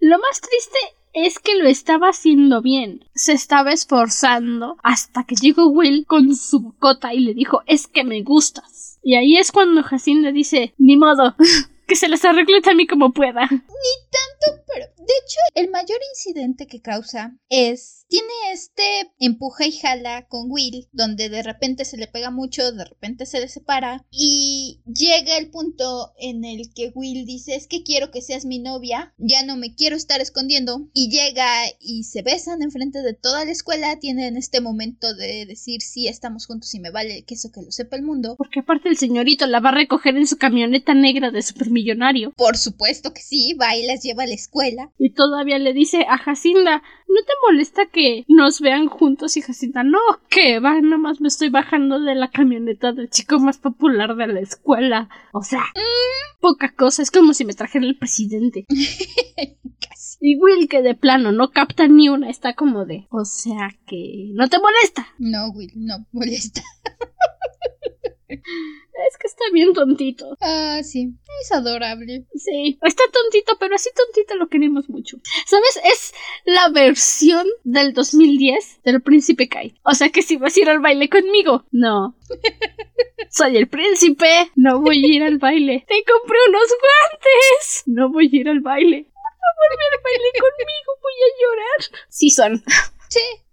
[0.00, 0.78] Lo más triste
[1.14, 3.04] es que lo estaba haciendo bien.
[3.14, 8.04] Se estaba esforzando hasta que llegó Will con su cota y le dijo es que
[8.04, 8.98] me gustas.
[9.02, 11.34] Y ahí es cuando Jacinda dice ni modo,
[11.86, 13.42] que se las arregle a mí como pueda.
[13.42, 18.82] Ni tanto, pero de hecho el mayor incidente que causa es tiene este
[19.18, 23.40] empuja y jala con Will, donde de repente se le pega mucho, de repente se
[23.40, 28.22] le separa y llega el punto en el que Will dice es que quiero que
[28.22, 31.46] seas mi novia, ya no me quiero estar escondiendo y llega
[31.80, 36.46] y se besan enfrente de toda la escuela, tienen este momento de decir sí estamos
[36.46, 38.36] juntos y me vale que eso que lo sepa el mundo.
[38.36, 42.32] Porque aparte el señorito la va a recoger en su camioneta negra de supermillonario.
[42.36, 44.63] Por supuesto que sí, va y las lleva a la escuela.
[44.98, 49.82] Y todavía le dice a Jacinda, ¿no te molesta que nos vean juntos y Jacinta?
[49.82, 49.98] No,
[50.28, 54.26] que va, nada más me estoy bajando de la camioneta del chico más popular de
[54.26, 55.08] la escuela.
[55.32, 56.40] O sea, mm.
[56.40, 58.64] poca cosa, es como si me trajera el presidente.
[58.68, 60.18] Casi.
[60.20, 64.30] Y Will, que de plano no capta ni una, está como de, o sea que
[64.32, 65.06] no te molesta.
[65.18, 66.62] No, Will, no molesta.
[68.42, 70.36] Es que está bien tontito.
[70.40, 71.14] Ah, sí.
[71.42, 72.26] Es adorable.
[72.34, 72.78] Sí.
[72.82, 75.18] Está tontito, pero así tontito lo queremos mucho.
[75.46, 75.80] ¿Sabes?
[75.84, 76.14] Es
[76.44, 79.74] la versión del 2010 del príncipe Kai.
[79.82, 81.64] O sea que si vas a ir al baile conmigo.
[81.72, 82.16] No.
[83.30, 84.52] Soy el príncipe.
[84.54, 85.84] No voy a ir al baile.
[85.88, 87.82] Te compré unos guantes.
[87.86, 89.04] No voy a ir al baile.
[89.04, 90.98] Por favor, ven al baile conmigo.
[91.02, 92.04] Voy a llorar.
[92.08, 92.62] Sí son.
[93.08, 93.43] Sí.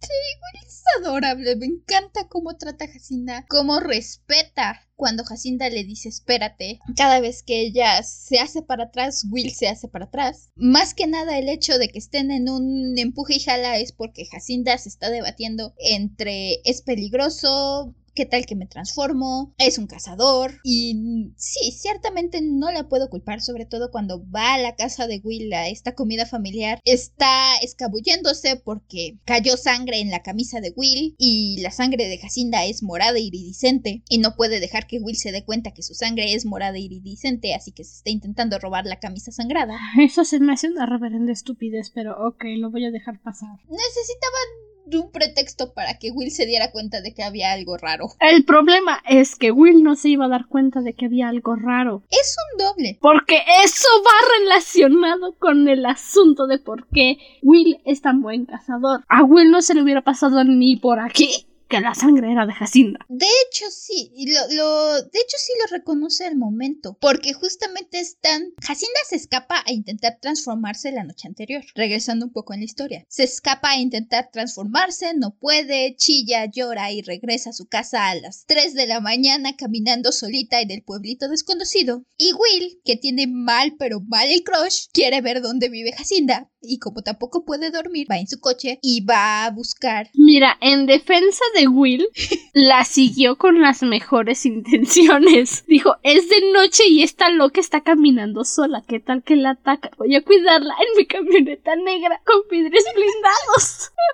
[0.00, 1.56] Sí, es adorable.
[1.56, 6.78] Me encanta cómo trata a Jacinda, cómo respeta cuando Jacinda le dice espérate.
[6.96, 10.50] Cada vez que ella se hace para atrás, Will se hace para atrás.
[10.56, 14.26] Más que nada el hecho de que estén en un empuje y jala es porque
[14.26, 19.54] Jacinda se está debatiendo entre es peligroso, ¿Qué tal que me transformo?
[19.58, 20.52] Es un cazador.
[20.62, 25.20] Y sí, ciertamente no la puedo culpar, sobre todo cuando va a la casa de
[25.24, 26.78] Will a esta comida familiar.
[26.84, 32.64] Está escabulléndose porque cayó sangre en la camisa de Will y la sangre de Jacinda
[32.64, 36.34] es morada iridiscente y no puede dejar que Will se dé cuenta que su sangre
[36.34, 39.76] es morada iridiscente, así que se está intentando robar la camisa sangrada.
[39.98, 43.58] Eso se me hace una reverenda estupidez, pero ok, lo voy a dejar pasar.
[43.68, 48.08] Necesitaban un pretexto para que Will se diera cuenta de que había algo raro.
[48.20, 51.56] El problema es que Will no se iba a dar cuenta de que había algo
[51.56, 52.02] raro.
[52.10, 52.98] Es un doble.
[53.00, 59.04] Porque eso va relacionado con el asunto de por qué Will es tan buen cazador.
[59.08, 62.52] A Will no se le hubiera pasado ni por aquí que la sangre era de
[62.52, 63.00] Jacinda.
[63.08, 68.00] De hecho, sí, y lo, lo, de hecho sí lo reconoce al momento, porque justamente
[68.00, 72.66] están, Jacinda se escapa a intentar transformarse la noche anterior, regresando un poco en la
[72.66, 73.04] historia.
[73.08, 78.14] Se escapa a intentar transformarse, no puede, chilla, llora y regresa a su casa a
[78.14, 82.04] las 3 de la mañana caminando solita en el pueblito desconocido.
[82.16, 86.78] Y Will, que tiene mal pero mal el crush, quiere ver dónde vive Jacinda, y
[86.78, 90.10] como tampoco puede dormir, va en su coche y va a buscar.
[90.14, 92.08] Mira, en defensa de Will,
[92.52, 95.64] la siguió con las mejores intenciones.
[95.66, 98.82] Dijo, es de noche y esta loca está caminando sola.
[98.86, 99.90] ¿Qué tal que la ataca?
[99.96, 103.92] Voy a cuidarla en mi camioneta negra con vidrios blindados.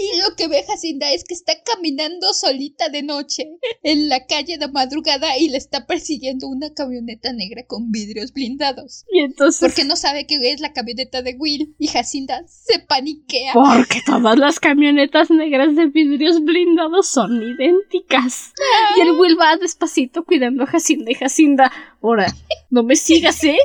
[0.00, 4.56] Y lo que ve Jacinda es que está caminando solita de noche en la calle
[4.58, 9.04] de madrugada y le está persiguiendo una camioneta negra con vidrios blindados.
[9.12, 9.60] Y entonces.
[9.60, 13.52] Porque no sabe que es la camioneta de Will y Jacinda se paniquea.
[13.52, 18.52] Porque todas las camionetas negras de vidrios blindados son idénticas.
[18.96, 21.72] Y el Will va despacito cuidando a Jacinda y Jacinda.
[22.02, 22.26] Ahora,
[22.70, 23.58] no me sigas, ¿eh?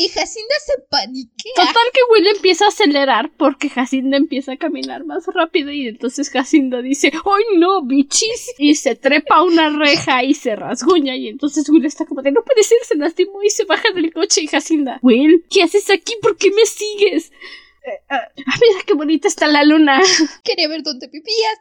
[0.00, 1.52] Y Jacinda se paniquea.
[1.54, 6.30] Total que Will empieza a acelerar porque Jacinda empieza a caminar más rápido y entonces
[6.30, 8.54] Jacinda dice, ¡ay no, bichis!
[8.58, 12.32] Y se trepa a una reja y se rasguña y entonces Will está como de,
[12.32, 15.90] no puede ser, se lastimó y se baja del coche y Jacinda, Will, ¿qué haces
[15.90, 16.14] aquí?
[16.22, 17.30] ¿Por qué me sigues?
[18.10, 20.00] Ah, mira qué bonita está la luna.
[20.44, 21.58] Quería ver dónde vivías.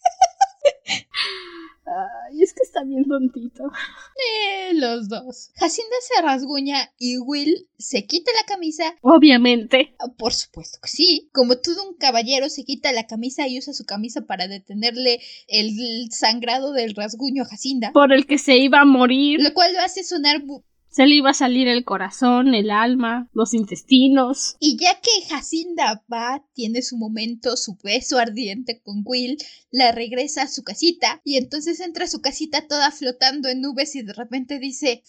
[1.87, 3.63] Ay, es que está bien tontito.
[3.63, 5.51] Eh, los dos.
[5.55, 8.95] Jacinda se rasguña y Will se quita la camisa.
[9.01, 9.95] Obviamente.
[9.99, 11.29] Ah, por supuesto que sí.
[11.33, 16.11] Como todo un caballero se quita la camisa y usa su camisa para detenerle el
[16.11, 17.93] sangrado del rasguño a Jacinda.
[17.93, 19.41] Por el que se iba a morir.
[19.41, 20.41] Lo cual lo hace sonar
[20.89, 24.55] Se le iba a salir el corazón, el alma, los intestinos.
[24.59, 29.37] Y ya que Jacinda va, tiene su momento, su beso ardiente con Will,
[29.71, 33.95] la regresa a su casita y entonces entra a su casita toda flotando en nubes
[33.95, 35.03] y de repente dice...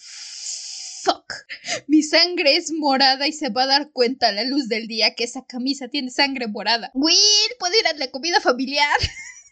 [1.05, 1.33] Fuck.
[1.87, 5.15] Mi sangre es morada y se va a dar cuenta a la luz del día
[5.15, 6.91] que esa camisa tiene sangre morada.
[6.93, 7.17] Will,
[7.59, 8.99] ¿puedo ir a la comida familiar?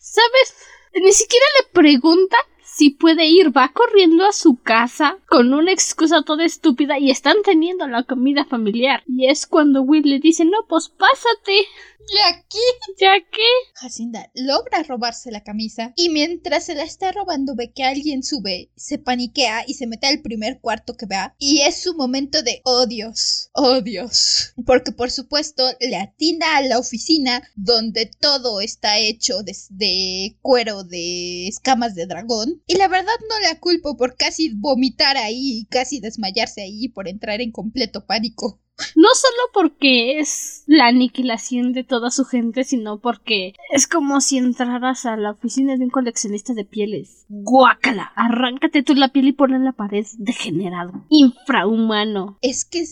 [0.00, 0.54] ¿Sabes?
[0.94, 2.36] Ni siquiera le pregunta
[2.76, 7.36] si puede ir, va corriendo a su casa con una excusa toda estúpida y están
[7.42, 9.02] teniendo la comida familiar.
[9.06, 11.66] Y es cuando Will le dice, no, pues pásate.
[12.08, 12.58] ¿Ya qué?
[13.00, 13.42] ¿Ya qué?
[13.74, 18.70] Jacinda logra robarse la camisa y mientras se la está robando ve que alguien sube,
[18.76, 22.60] se paniquea y se mete al primer cuarto que vea y es su momento de
[22.64, 23.80] oh Dios, oh.
[24.64, 30.84] Porque por supuesto le atina a la oficina donde todo está hecho de, de cuero
[30.84, 35.66] de escamas de dragón y la verdad no la culpo por casi vomitar ahí y
[35.66, 38.60] casi desmayarse ahí por entrar en completo pánico.
[38.94, 44.36] No solo porque es la aniquilación de toda su gente, sino porque es como si
[44.36, 47.24] entraras a la oficina de un coleccionista de pieles.
[47.28, 52.38] Guácala, arráncate tú la piel y ponla en la pared, degenerado, infrahumano.
[52.42, 52.84] Es que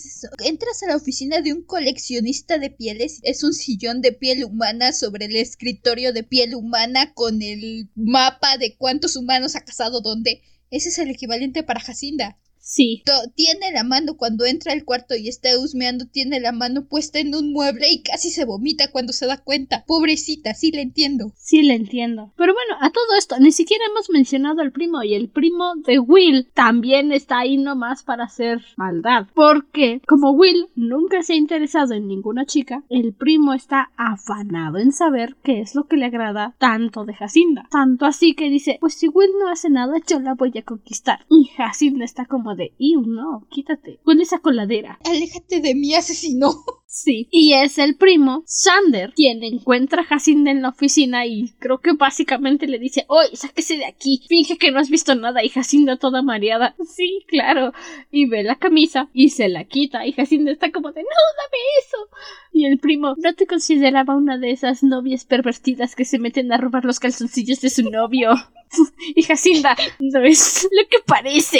[0.44, 4.92] entras a la oficina de un coleccionista de pieles, es un sillón de piel humana
[4.92, 10.42] sobre el escritorio de piel humana con el mapa de cuántos humanos ha casado dónde.
[10.70, 12.38] Ese es el equivalente para Jacinda.
[12.64, 13.02] Sí.
[13.34, 17.34] tiene la mano cuando entra al cuarto y está husmeando, tiene la mano puesta en
[17.34, 19.84] un mueble y casi se vomita cuando se da cuenta.
[19.86, 21.32] Pobrecita, sí le entiendo.
[21.36, 22.32] Sí le entiendo.
[22.36, 25.98] Pero bueno, a todo esto, ni siquiera hemos mencionado al primo y el primo de
[25.98, 29.26] Will también está ahí nomás para hacer maldad.
[29.34, 34.92] Porque como Will nunca se ha interesado en ninguna chica, el primo está afanado en
[34.92, 37.68] saber qué es lo que le agrada tanto de Jacinda.
[37.70, 41.26] Tanto así que dice, pues si Will no hace nada, yo la voy a conquistar.
[41.28, 43.46] Y Jacinda está como de, ¡Ew, no!
[43.50, 44.00] Quítate.
[44.02, 44.98] Con esa coladera.
[45.04, 46.50] Aléjate de mí, asesino.
[46.94, 47.26] Sí.
[47.32, 51.94] Y es el primo, Sander, quien encuentra a Jacinda en la oficina y creo que
[51.94, 54.22] básicamente le dice, ¡Oye, sáquese de aquí!
[54.28, 56.76] Finge que no has visto nada y Jacinda toda mareada.
[56.94, 57.72] Sí, claro.
[58.12, 61.58] Y ve la camisa y se la quita y Jacinda está como de, ¡No, dame
[61.80, 61.96] eso!
[62.52, 66.58] Y el primo, ¿no te consideraba una de esas novias pervertidas que se meten a
[66.58, 68.34] robar los calzoncillos de su novio?
[69.16, 71.58] y Jacinda, no es lo que parece.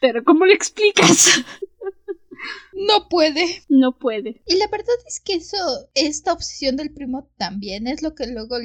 [0.00, 1.44] Pero ¿cómo le explicas?
[2.86, 3.62] No puede.
[3.68, 4.40] No puede.
[4.46, 5.56] Y la verdad es que eso,
[5.94, 8.56] esta obsesión del primo también es lo que luego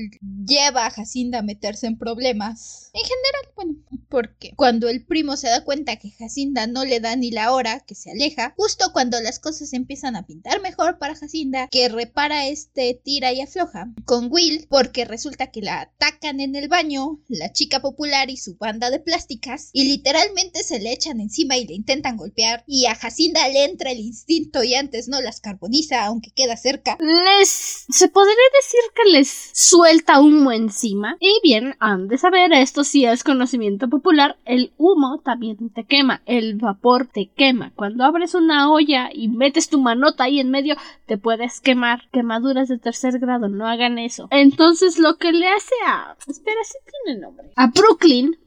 [0.46, 2.92] lleva a Jacinda a meterse en problemas.
[2.94, 3.76] En general, bueno,
[4.08, 7.82] porque cuando el primo se da cuenta que Jacinda no le da ni la hora,
[7.82, 12.48] que se aleja, justo cuando las cosas empiezan a pintar mejor para Jacinda, que repara
[12.48, 17.52] este tira y afloja con Will, porque resulta que la atacan en el baño, la
[17.52, 21.74] chica popular y su banda de plásticas, y literalmente se le echan encima y le
[21.74, 26.32] intentan golpear, y a Jacinda le entra el instinto y antes no las carboniza, aunque
[26.32, 26.98] queda cerca.
[27.00, 27.86] Les.
[27.90, 31.18] se podría decir que les suelta humo encima.
[31.20, 36.22] Y bien, han de saber, esto sí es conocimiento popular, el humo también te quema,
[36.26, 37.74] el vapor te quema.
[37.76, 40.76] Cuando abres una olla y metes tu manota ahí en medio,
[41.06, 42.10] te puedes quemar.
[42.12, 44.28] Quemaduras de tercer grado, no hagan eso.
[44.32, 46.16] Entonces lo que le hace a.
[46.28, 47.52] Espera, si tiene nombre.
[47.56, 48.38] A Brooklyn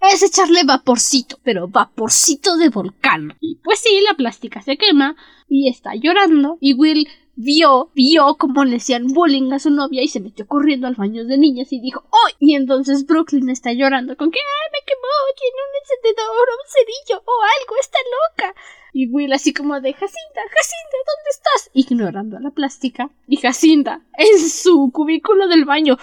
[0.00, 3.36] es echarle vaporcito, pero vaporcito de volcán.
[3.40, 5.16] Y pues sí, la plástica se quema
[5.48, 6.58] y está llorando.
[6.60, 10.86] Y Will vio, vio cómo le hacían bullying a su novia y se metió corriendo
[10.86, 12.28] al baño de niñas y dijo ¡Oh!
[12.40, 15.08] Y entonces Brooklyn está llorando con que ¡Ay, me quemó!
[15.36, 18.54] Tiene un encendedor o un cerillo o algo, está loca.
[18.92, 21.70] Y Will así como de Jacinda, Jacinda, ¿dónde estás?
[21.74, 23.10] Ignorando la plástica.
[23.28, 25.96] Y Jacinda en su cubículo del baño.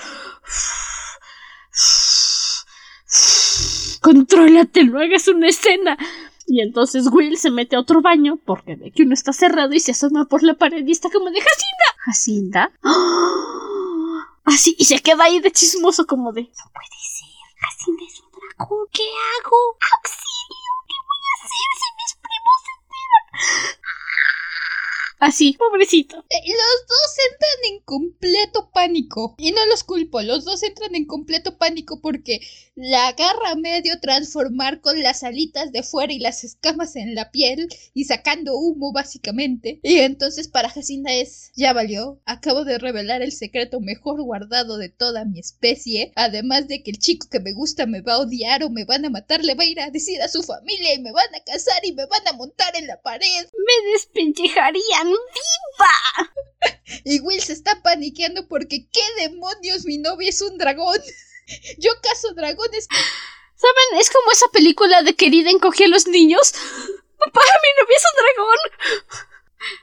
[4.06, 5.98] Contrólate, no hagas una escena.
[6.46, 9.80] Y entonces Will se mete a otro baño porque ve que uno está cerrado y
[9.80, 11.86] se asoma por la pared y está como de Jacinda.
[12.06, 12.72] ¿Jacinda?
[14.44, 16.44] Así, y se queda ahí de chismoso como de...
[16.44, 18.88] No puede ser, Jacinda es un dragón.
[18.92, 19.58] ¿Qué hago?
[19.98, 20.72] ¡Auxilio!
[20.88, 23.26] ¿Qué voy a hacer si mis primos se enteran?
[25.20, 26.18] Así, pobrecito.
[26.30, 29.36] Eh, los dos entran en completo pánico.
[29.38, 32.42] Y no los culpo, los dos entran en completo pánico porque
[32.76, 37.32] la agarra a medio transformar con las alitas de fuera y las escamas en la
[37.32, 39.80] piel y sacando humo básicamente.
[39.82, 44.90] Y entonces para Jacinda es, ya valió, acabo de revelar el secreto mejor guardado de
[44.90, 46.12] toda mi especie.
[46.16, 49.06] Además de que el chico que me gusta me va a odiar o me van
[49.06, 51.44] a matar, le va a ir a decir a su familia y me van a
[51.44, 53.48] casar y me van a montar en la pared.
[53.54, 53.92] Me
[55.10, 56.32] viva.
[57.04, 59.86] Y Will se está paniqueando porque ¿qué demonios?
[59.86, 61.00] Mi novia es un dragón.
[61.78, 62.88] Yo caso dragones.
[63.56, 64.00] ¿Saben?
[64.00, 66.52] Es como esa película de querida encogía a los niños.
[67.18, 68.58] Papá, mi novia es un dragón.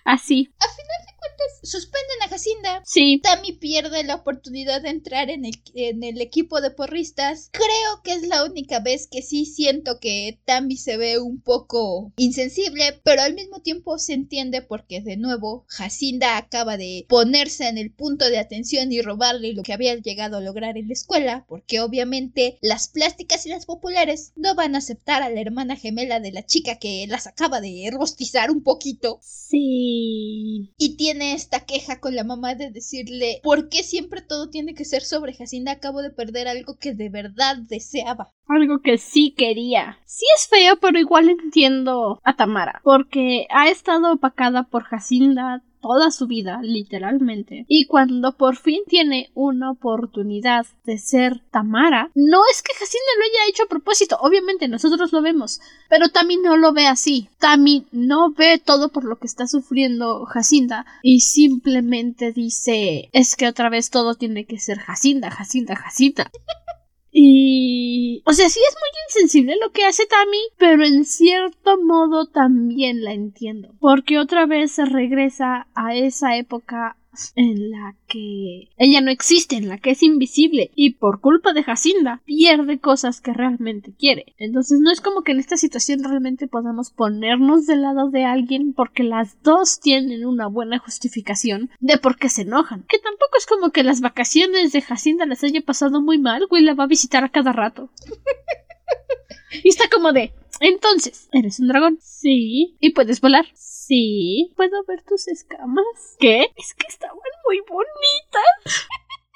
[0.04, 0.52] Así.
[0.58, 2.82] A final de cuentas, suspenden a Jacinda.
[2.84, 3.20] Sí.
[3.22, 7.50] Tammy pierde la oportunidad de entrar en el, en el equipo de porristas.
[7.52, 12.12] Creo que es la única vez que sí siento que Tammy se ve un poco
[12.16, 17.78] insensible, pero al mismo tiempo se entiende porque de nuevo Jacinda acaba de ponerse en
[17.78, 21.44] el punto de atención y robarle lo que había llegado a lograr en la escuela,
[21.48, 26.20] porque obviamente las plásticas y las populares no van a aceptar a la hermana gemela
[26.20, 29.20] de la chica que las acaba de rostizar un poquito.
[29.22, 30.72] Sí.
[30.78, 34.86] Y tiene esta queja con la mamá de decirle, ¿por qué siempre todo tiene que
[34.86, 35.72] ser sobre Jacinda?
[35.72, 38.30] Acabo de perder algo que de verdad deseaba.
[38.46, 39.98] Algo que sí quería.
[40.06, 42.80] Sí es feo, pero igual entiendo a Tamara.
[42.84, 47.66] Porque ha estado opacada por Jacinda toda su vida, literalmente.
[47.68, 53.24] Y cuando por fin tiene una oportunidad de ser Tamara, no es que Jacinda lo
[53.24, 55.60] haya hecho a propósito, obviamente nosotros lo vemos,
[55.90, 57.28] pero Tami no lo ve así.
[57.38, 63.48] Tami no ve todo por lo que está sufriendo Jacinda y simplemente dice, es que
[63.48, 66.30] otra vez todo tiene que ser Jacinda, Jacinda, Jacinda.
[67.12, 68.22] Y...
[68.24, 73.04] O sea, sí es muy insensible lo que hace Tammy, pero en cierto modo también
[73.04, 73.74] la entiendo.
[73.78, 76.96] Porque otra vez se regresa a esa época
[77.36, 81.62] en la que ella no existe, en la que es invisible y por culpa de
[81.62, 84.34] Jacinda pierde cosas que realmente quiere.
[84.38, 88.72] Entonces no es como que en esta situación realmente podamos ponernos del lado de alguien
[88.72, 92.84] porque las dos tienen una buena justificación de por qué se enojan.
[92.88, 96.62] Que tampoco es como que las vacaciones de Jacinda les haya pasado muy mal, güey
[96.62, 97.90] la va a visitar a cada rato.
[99.62, 101.98] y está como de, entonces, ¿eres un dragón?
[102.00, 102.76] Sí.
[102.80, 103.46] ¿Y puedes volar?
[103.54, 104.52] Sí.
[104.56, 106.16] ¿Puedo ver tus escamas?
[106.20, 106.46] ¿Qué?
[106.56, 108.64] Es que estaban muy bonitas.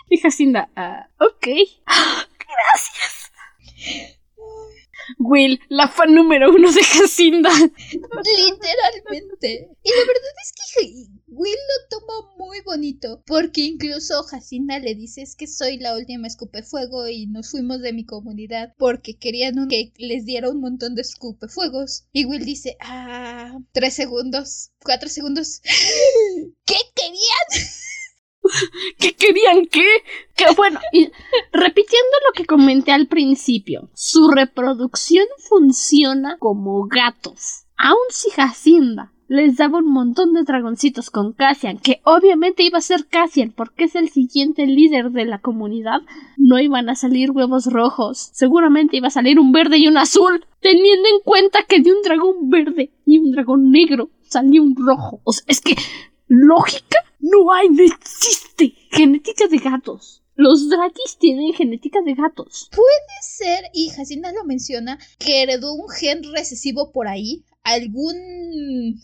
[0.08, 1.48] Y Jacinda, ah, ok.
[1.84, 3.32] Gracias.
[5.18, 7.50] Will, la fan número uno de Jacinda.
[7.50, 9.68] Literalmente.
[9.82, 10.62] Y la verdad es que
[11.36, 13.22] Will lo toma muy bonito.
[13.26, 17.92] Porque incluso Jacinda le dice es que soy la última escupefuego y nos fuimos de
[17.92, 22.06] mi comunidad porque querían que les diera un montón de escupefuegos.
[22.10, 25.60] Y Will dice, ah, tres segundos, cuatro segundos.
[26.64, 27.70] ¿Qué querían?
[28.98, 29.86] ¿Qué querían qué?
[30.34, 31.10] Que bueno, y
[31.52, 37.66] repitiendo lo que comenté al principio, su reproducción funciona como gatos.
[37.76, 42.82] Aun si Jacinda les daba un montón de dragoncitos con Cassian, que obviamente iba a
[42.82, 46.00] ser Cassian porque es el siguiente líder de la comunidad,
[46.36, 48.30] no iban a salir huevos rojos.
[48.32, 52.02] Seguramente iba a salir un verde y un azul, teniendo en cuenta que de un
[52.02, 55.20] dragón verde y un dragón negro salió un rojo.
[55.24, 55.76] O sea, es que
[56.28, 58.74] lógica no hay, no existe.
[58.90, 60.22] Genética de gatos.
[60.34, 62.68] Los Drakis tienen genética de gatos.
[62.70, 67.42] Puede ser, y Jacinda lo menciona, que heredó un gen recesivo por ahí.
[67.66, 69.00] Algún.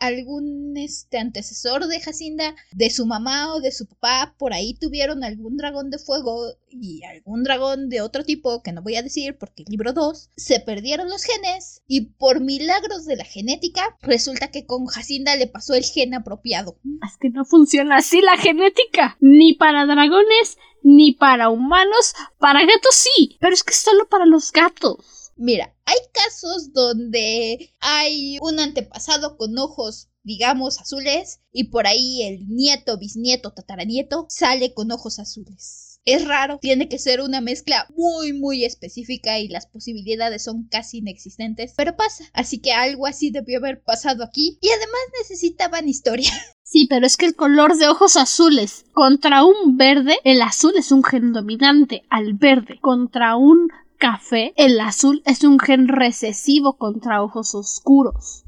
[0.00, 5.22] algún este antecesor de Jacinda, de su mamá o de su papá, por ahí tuvieron
[5.22, 9.36] algún dragón de fuego y algún dragón de otro tipo, que no voy a decir
[9.38, 14.66] porque libro 2, se perdieron los genes y por milagros de la genética, resulta que
[14.66, 16.78] con Jacinda le pasó el gen apropiado.
[17.06, 19.16] Es que no funciona así la genética.
[19.20, 22.14] Ni para dragones, ni para humanos.
[22.38, 23.36] Para gatos sí.
[23.40, 25.19] Pero es que solo para los gatos.
[25.42, 32.46] Mira, hay casos donde hay un antepasado con ojos, digamos, azules, y por ahí el
[32.46, 35.98] nieto, bisnieto, tataranieto sale con ojos azules.
[36.04, 40.98] Es raro, tiene que ser una mezcla muy, muy específica y las posibilidades son casi
[40.98, 42.24] inexistentes, pero pasa.
[42.34, 46.30] Así que algo así debió haber pasado aquí y además necesitaban historia.
[46.62, 50.92] Sí, pero es que el color de ojos azules contra un verde, el azul es
[50.92, 52.78] un gen dominante al verde.
[52.80, 53.66] Contra un
[54.00, 58.44] café, el azul es un gen recesivo contra ojos oscuros.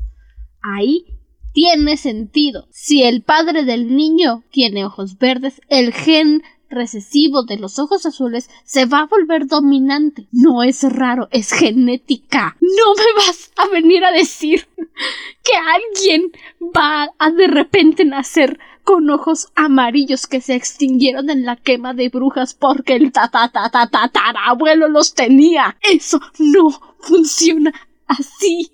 [0.61, 1.05] Ahí
[1.53, 2.67] tiene sentido.
[2.71, 6.43] Si el padre del niño tiene ojos verdes, el gen
[6.73, 10.27] recesivo de los ojos azules se va a volver dominante.
[10.33, 12.57] No es raro, es genética.
[12.61, 16.33] No me vas a venir a decir que alguien
[16.75, 22.09] va a de repente nacer con ojos amarillos que se extinguieron en la quema de
[22.09, 24.11] brujas porque el ta ta ta ta ta
[24.47, 25.77] abuelo los tenía.
[25.83, 26.71] Eso no
[27.01, 27.73] funciona
[28.07, 28.73] así.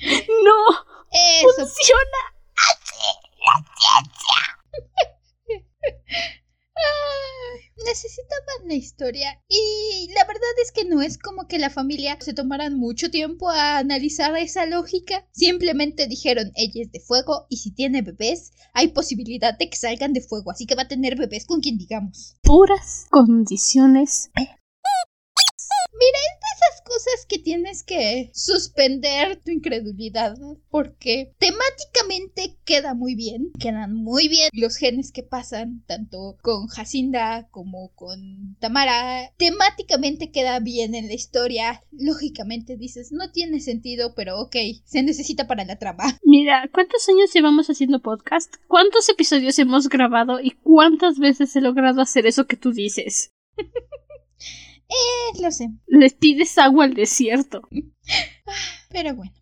[0.02, 1.48] No Eso.
[1.56, 2.20] funciona.
[6.76, 12.16] Ay, necesitaban la historia y la verdad es que no es como que la familia
[12.20, 15.26] se tomaran mucho tiempo a analizar esa lógica.
[15.32, 20.12] Simplemente dijeron, ella es de fuego y si tiene bebés, hay posibilidad de que salgan
[20.12, 22.36] de fuego, así que va a tener bebés con quien digamos.
[22.42, 24.30] Puras condiciones.
[26.60, 30.36] Esas cosas que tienes que suspender tu incredulidad
[30.68, 37.48] porque temáticamente queda muy bien, quedan muy bien los genes que pasan tanto con Jacinda
[37.50, 39.32] como con Tamara.
[39.36, 41.82] Temáticamente queda bien en la historia.
[41.92, 46.18] Lógicamente dices, no tiene sentido, pero ok, se necesita para la trama.
[46.24, 48.54] Mira, ¿cuántos años llevamos haciendo podcast?
[48.66, 53.30] ¿Cuántos episodios hemos grabado y cuántas veces he logrado hacer eso que tú dices?
[54.90, 55.70] eh, lo sé.
[55.86, 57.62] Les pides agua al desierto.
[58.90, 59.32] Pero bueno.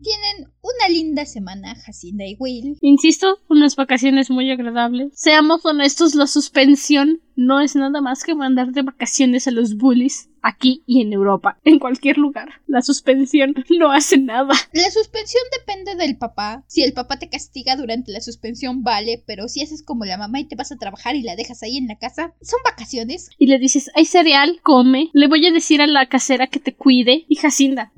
[0.00, 2.78] Tienen una linda semana, Jacinda y Will.
[2.82, 5.12] Insisto, unas vacaciones muy agradables.
[5.14, 10.28] Seamos honestos, la suspensión no es nada más que mandar de vacaciones a los bullies
[10.42, 12.48] aquí y en Europa, en cualquier lugar.
[12.66, 14.54] La suspensión no hace nada.
[14.72, 16.64] La suspensión depende del papá.
[16.68, 20.40] Si el papá te castiga durante la suspensión, vale, pero si haces como la mamá
[20.40, 23.30] y te vas a trabajar y la dejas ahí en la casa, son vacaciones.
[23.38, 25.10] Y le dices, hay cereal, come.
[25.12, 27.24] Le voy a decir a la casera que te cuide.
[27.28, 27.92] Y Jacinda,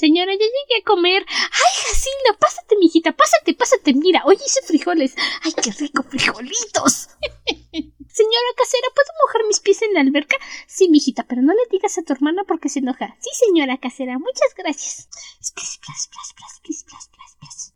[0.00, 1.26] Señora, ya llegué a comer.
[1.28, 3.92] Ay, Jacinda, pásate, mijita, pásate, pásate.
[3.92, 5.14] Mira, hoy hice frijoles.
[5.42, 7.10] Ay, qué rico, frijolitos.
[7.70, 10.36] Señora casera, ¿puedo mojar mis pies en la alberca?
[10.66, 13.14] Sí, mijita, pero no le digas a tu hermana porque se enoja.
[13.20, 15.08] Sí, señora casera, muchas gracias.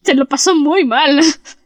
[0.03, 1.20] Se lo pasó muy mal.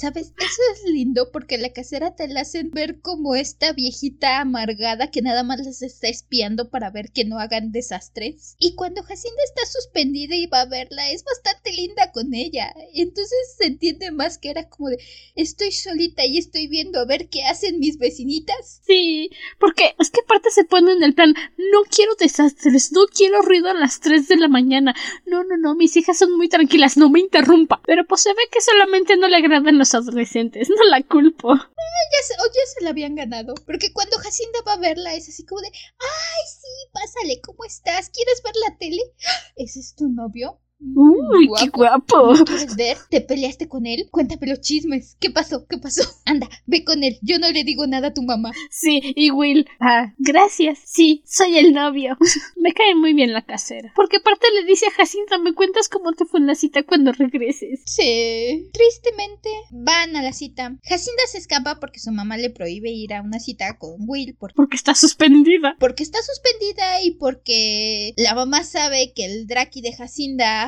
[0.00, 0.32] ¿Sabes?
[0.38, 5.20] Eso es lindo porque la casera te la hacen ver como esta viejita amargada que
[5.20, 8.56] nada más les está espiando para ver que no hagan desastres.
[8.58, 12.72] Y cuando Jacinda está suspendida y va a verla, es bastante linda con ella.
[12.94, 14.98] Entonces se entiende más que era como de
[15.34, 18.80] estoy solita y estoy viendo a ver qué hacen mis vecinitas.
[18.86, 23.42] Sí, porque es que aparte se pone en el plan, no quiero desastres, no quiero
[23.42, 24.94] ruido a las 3 de la mañana.
[25.26, 27.82] No, no, no, mis hijas son muy tranquilas, no me interrumpa.
[27.86, 31.54] Pero pues se ve que solamente no le agradan los adolescentes, no la culpo.
[31.54, 33.54] ya, se, ya se la habían ganado.
[33.66, 38.10] Porque cuando Jacinda va a verla es así como de, ay, sí, pásale, ¿cómo estás?
[38.10, 39.02] ¿Quieres ver la tele?
[39.56, 40.60] ¿Ese es tu novio?
[40.80, 42.34] Uy, qué guapo.
[42.44, 42.96] ¿Quieres ver?
[43.10, 44.08] ¿Te peleaste con él?
[44.10, 45.16] Cuéntame los chismes.
[45.20, 45.66] ¿Qué pasó?
[45.68, 46.02] ¿Qué pasó?
[46.24, 47.18] Anda, ve con él.
[47.22, 48.52] Yo no le digo nada a tu mamá.
[48.70, 49.68] Sí, y Will.
[49.78, 50.78] Ah, gracias.
[50.84, 52.16] Sí, soy el novio.
[52.56, 53.92] me cae muy bien la casera.
[53.94, 57.12] Porque aparte le dice a Jacinta, ¿me cuentas cómo te fue en la cita cuando
[57.12, 57.80] regreses?
[57.84, 58.70] Sí.
[58.72, 60.78] Tristemente, van a la cita.
[60.82, 64.36] Jacinta se escapa porque su mamá le prohíbe ir a una cita con Will.
[64.38, 65.76] Porque está suspendida.
[65.78, 69.92] Porque está suspendida y porque la mamá sabe que el Draki de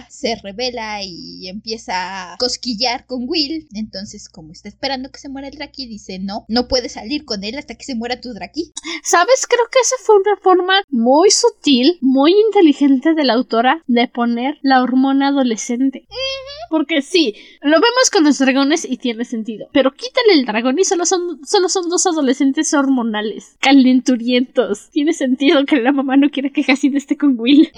[0.08, 3.68] Se revela y empieza a cosquillar con Will.
[3.74, 7.44] Entonces, como está esperando que se muera el Draki, dice no, no puede salir con
[7.44, 8.72] él hasta que se muera tu Draki.
[9.04, 9.46] ¿Sabes?
[9.46, 14.58] Creo que esa fue una forma muy sutil, muy inteligente de la autora de poner
[14.62, 16.06] la hormona adolescente.
[16.70, 19.68] Porque sí, lo vemos con los dragones y tiene sentido.
[19.72, 24.88] Pero quítale el dragón y solo son, solo son dos adolescentes hormonales, calenturientos.
[24.90, 27.70] Tiene sentido que la mamá no quiera que Jacinda esté con Will.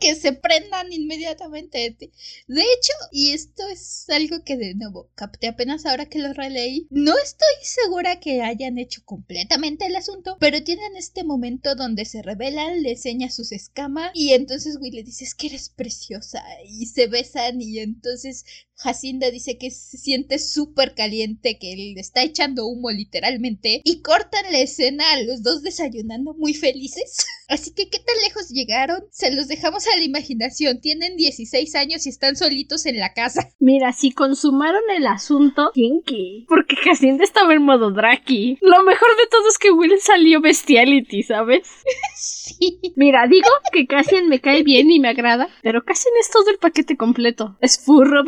[0.00, 5.86] Que se prendan inmediatamente de hecho, y esto es algo que de nuevo capté apenas
[5.86, 10.96] ahora que lo releí, no estoy segura que hayan hecho completamente el asunto, pero tienen
[10.96, 15.48] este momento donde se revelan, le enseña sus escamas y entonces Will le dice que
[15.48, 18.44] eres preciosa y se besan y entonces
[18.82, 24.44] Jacinda dice que se siente súper caliente, que le está echando humo literalmente y cortan
[24.50, 27.26] la escena a los dos desayunando muy felices.
[27.48, 29.02] Así que, ¿qué tan lejos llegaron?
[29.10, 30.80] Se los dejamos a la imaginación.
[30.80, 33.48] Tienen 16 años y están solitos en la casa.
[33.58, 36.44] Mira, si consumaron el asunto, qué?
[36.48, 38.58] Porque Jacinda estaba en modo Draki.
[38.60, 41.68] Lo mejor de todo es que Will salió bestiality, ¿sabes?
[42.16, 42.80] sí.
[42.96, 46.58] Mira, digo que Cassian me cae bien y me agrada, pero Cassian es todo el
[46.58, 47.56] paquete completo.
[47.60, 48.24] Es furro,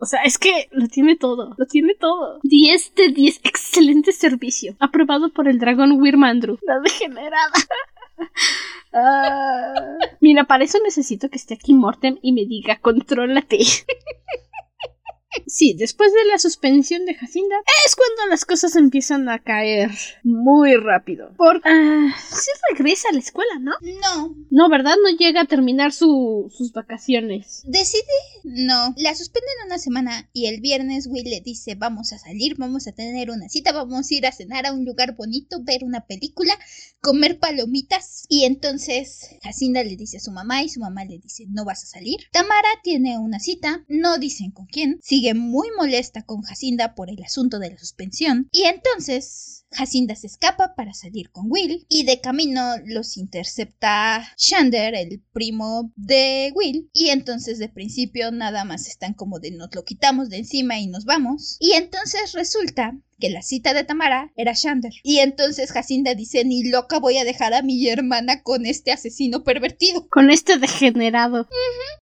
[0.00, 1.54] O sea, es que lo tiene todo.
[1.56, 2.40] Lo tiene todo.
[2.42, 3.40] 10 de 10.
[3.44, 4.74] Excelente servicio.
[4.78, 6.58] Aprobado por el dragón Wirmandru.
[6.62, 7.52] La degenerada.
[8.94, 9.72] Ah.
[10.20, 13.58] mira, para eso necesito que esté aquí Mortem y me diga, contrólate.
[15.46, 17.56] Sí, después de la suspensión de Jacinda
[17.86, 19.90] es cuando las cosas empiezan a caer
[20.22, 21.32] muy rápido.
[21.36, 23.72] Por ah, sí regresa a la escuela, ¿no?
[23.80, 24.36] No.
[24.50, 24.96] No, ¿verdad?
[25.02, 27.62] No llega a terminar su, sus vacaciones.
[27.64, 28.02] Decide,
[28.44, 28.94] no.
[28.96, 32.92] La suspenden una semana y el viernes Will le dice vamos a salir, vamos a
[32.92, 36.58] tener una cita, vamos a ir a cenar a un lugar bonito, ver una película,
[37.00, 38.24] comer palomitas.
[38.28, 41.84] Y entonces Jacinda le dice a su mamá y su mamá le dice no vas
[41.84, 42.20] a salir.
[42.32, 44.98] Tamara tiene una cita, no dicen con quién.
[45.02, 48.48] Sigue muy molesta con Jacinda por el asunto de la suspensión.
[48.52, 54.94] Y entonces Jacinda se escapa para salir con Will y de camino los intercepta Shander,
[54.94, 59.84] el primo de Will, y entonces de principio nada más están como de nos lo
[59.84, 61.56] quitamos de encima y nos vamos.
[61.60, 64.94] Y entonces resulta que la cita de Tamara era Shander.
[65.04, 69.44] Y entonces Jacinda dice, ni loca voy a dejar a mi hermana con este asesino
[69.44, 70.08] pervertido.
[70.08, 71.46] Con este degenerado.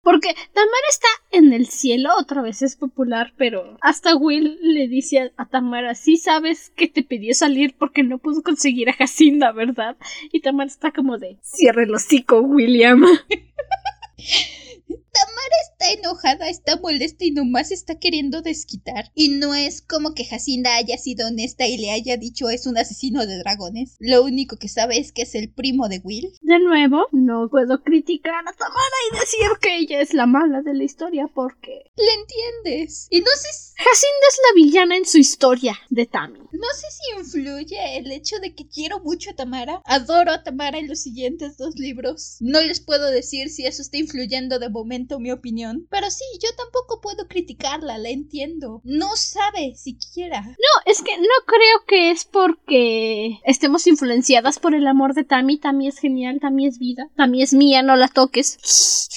[0.03, 5.31] Porque Tamara está en el cielo, otra vez es popular, pero hasta Will le dice
[5.37, 9.97] a, Tamara, sí sabes que te pidió salir porque no pudo conseguir a Jacinda, ¿verdad?
[10.33, 13.05] Y Tamara está como de, cierre el hocico, William.
[15.21, 19.11] Tamara está enojada, está molesta y nomás está queriendo desquitar.
[19.15, 22.79] Y no es como que Jacinda haya sido honesta y le haya dicho es un
[22.79, 23.97] asesino de dragones.
[23.99, 26.33] Lo único que sabe es que es el primo de Will.
[26.41, 30.75] De nuevo, no puedo criticar a Tamara y decir que ella es la mala de
[30.75, 31.91] la historia porque...
[31.97, 33.07] ¿Le entiendes?
[33.11, 33.75] Y no sé si...
[33.77, 36.39] Jacinda es la villana en su historia de Tammy.
[36.53, 39.83] No sé si influye el hecho de que quiero mucho a Tamara.
[39.85, 42.37] Adoro a Tamara en los siguientes dos libros.
[42.41, 45.87] No les puedo decir si eso está influyendo de momento mi opinión.
[45.91, 48.81] Pero sí, yo tampoco puedo criticarla, la entiendo.
[48.85, 50.43] No sabe siquiera.
[50.43, 55.59] No, es que no creo que es porque estemos influenciadas por el amor de Tammy.
[55.59, 59.09] Tammy es genial, Tammy es vida, Tammy es mía, no la toques.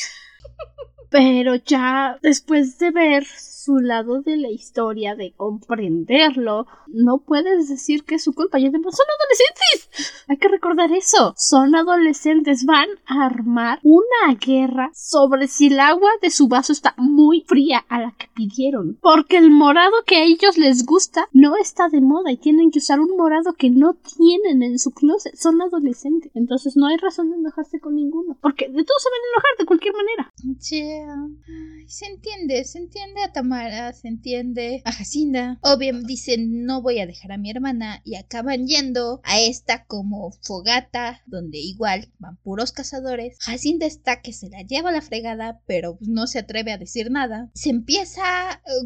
[1.10, 3.28] Pero ya después de ver
[3.64, 8.60] su lado de la historia, de comprenderlo, no puedes decir que es su culpa.
[8.60, 10.26] Y además son adolescentes.
[10.28, 11.34] Hay que recordar eso.
[11.38, 12.66] Son adolescentes.
[12.66, 17.86] Van a armar una guerra sobre si el agua de su vaso está muy fría
[17.88, 18.98] a la que pidieron.
[19.02, 22.80] Porque el morado que a ellos les gusta no está de moda y tienen que
[22.80, 25.36] usar un morado que no tienen en su closet.
[25.36, 26.32] Son adolescentes.
[26.36, 28.38] Entonces no hay razón de enojarse con ninguno.
[28.42, 30.34] Porque de todos se van a enojar de cualquier manera.
[31.88, 33.32] Se entiende, se entiende a
[33.94, 35.60] se entiende, a Jacinda.
[35.62, 40.32] Obviamente dicen no voy a dejar a mi hermana y acaban yendo a esta como
[40.42, 43.38] fogata donde igual van puros cazadores.
[43.40, 47.12] Jacinda está que se la lleva a la fregada pero no se atreve a decir
[47.12, 47.50] nada.
[47.54, 48.24] Se empieza,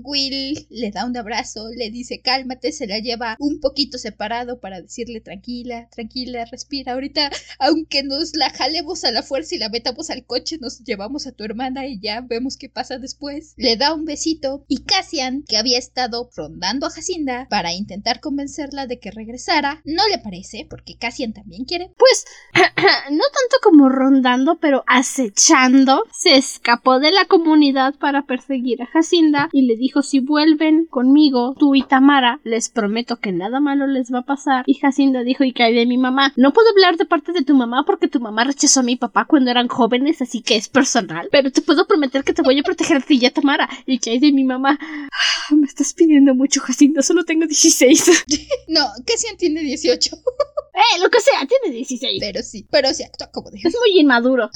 [0.03, 4.82] Will le da un abrazo, le dice cálmate, se la lleva un poquito separado para
[4.82, 6.93] decirle tranquila, tranquila, respira.
[6.93, 11.28] Ahorita, aunque nos la jalemos a la fuerza y la metamos al coche, nos llevamos
[11.28, 13.53] a tu hermana y ya vemos qué pasa después.
[13.57, 18.88] Le da un besito y Cassian, que había estado rondando a Jacinda para intentar convencerla
[18.88, 21.91] de que regresara, no le parece, porque Cassian también quiere.
[21.97, 28.88] Pues, no tanto como rondando, pero acechando, se escapó de la comunidad para perseguir a
[28.88, 33.88] Jacinda y le dijo si vuelven conmigo, tú y Tamara, les prometo que nada malo
[33.88, 34.64] les va a pasar.
[34.68, 37.55] Y Jacinda dijo, y cae de mi mamá, no puedo hablar de parte de tu
[37.55, 41.30] mamá porque tu mamá rechazó a mi papá cuando eran jóvenes, así que es personal,
[41.32, 43.70] pero te puedo prometer que te voy a proteger a ti y a Tamara.
[43.86, 48.26] Y que de mi mamá, ah, me estás pidiendo mucho, Jacinda, solo tengo 16.
[48.68, 50.16] no, casi tiene 18.
[50.16, 52.18] Eh, lo que sea, tiene 16.
[52.20, 53.58] Pero sí, pero sí actúa como de.
[53.64, 54.50] Es muy inmaduro.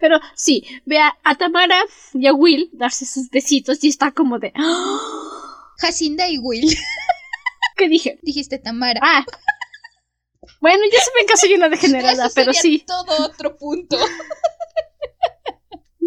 [0.00, 1.82] Pero sí, ve a, Tamara
[2.14, 4.52] y a Will darse sus besitos y está como de.
[5.78, 6.68] Jacinda y Will.
[7.76, 8.18] ¿Qué dije?
[8.22, 9.00] Dijiste Tamara.
[9.02, 9.24] Ah.
[10.60, 12.84] Bueno, ya se ven que soy una degenerada, pero sí.
[12.86, 13.98] Todo otro punto.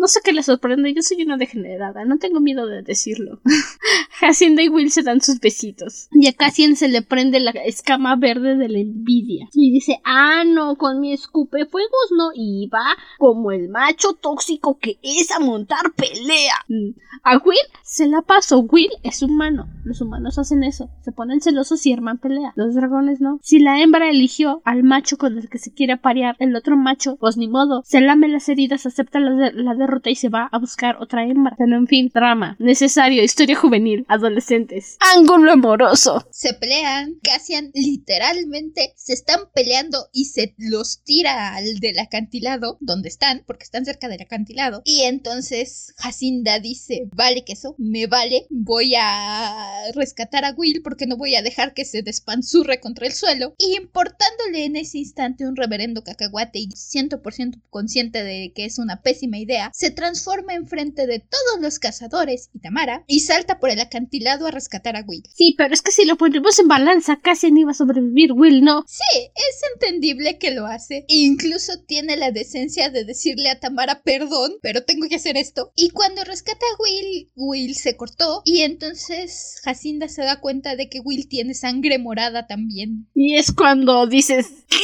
[0.02, 3.40] No sé qué le sorprende, yo soy una degenerada, no tengo miedo de decirlo.
[4.20, 6.08] Jacinda y Will se dan sus besitos.
[6.12, 9.48] Y a Cassian se le prende la escama verde de la envidia.
[9.54, 12.82] Y dice, ah, no, con mi escupefuegos no iba
[13.20, 16.56] como el macho tóxico que es a montar pelea.
[16.68, 16.96] Mm.
[17.24, 18.62] A Will se la pasó.
[18.62, 19.68] Will es humano.
[19.84, 20.90] Los humanos hacen eso.
[21.02, 22.54] Se ponen celosos y arman pelea.
[22.56, 23.40] Los dragones no.
[23.44, 27.18] Si la hembra eligió al macho con el que se quiere parear, el otro macho,
[27.18, 27.84] pues ni modo.
[27.86, 29.74] Se lame las heridas, acepta la, la
[30.06, 31.56] y se va a buscar otra hembra.
[31.58, 36.26] Pero en fin, drama, necesario, historia juvenil, adolescentes, ángulo amoroso.
[36.32, 43.10] Se pelean, Cassian literalmente se están peleando y se los tira al del acantilado donde
[43.10, 44.82] están, porque están cerca del acantilado.
[44.86, 51.08] Y entonces Jacinda dice, vale que eso, me vale, voy a rescatar a Will porque
[51.08, 53.54] no voy a dejar que se despanzurre contra el suelo.
[53.58, 59.02] Y importándole en ese instante un reverendo cacahuate y 100% consciente de que es una
[59.02, 63.80] pésima idea, se transforma enfrente de todos los cazadores y Tamara y salta por el
[63.80, 65.24] acantilado a rescatar a Will.
[65.34, 68.64] Sí, pero es que si lo ponemos en balanza, casi no iba a sobrevivir Will,
[68.64, 68.86] ¿no?
[68.88, 71.04] Sí, es entendible que lo hace.
[71.08, 75.72] Incluso tiene la decencia de decirle a Tamara perdón, pero tengo que hacer esto.
[75.76, 80.90] Y cuando rescata a Will, Will se cortó y entonces Jacinda se da cuenta de
[80.90, 83.10] que Will tiene sangre morada también.
[83.16, 84.78] Y es cuando dices, ¿qué?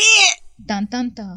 [0.68, 1.28] Tan, tan, tan.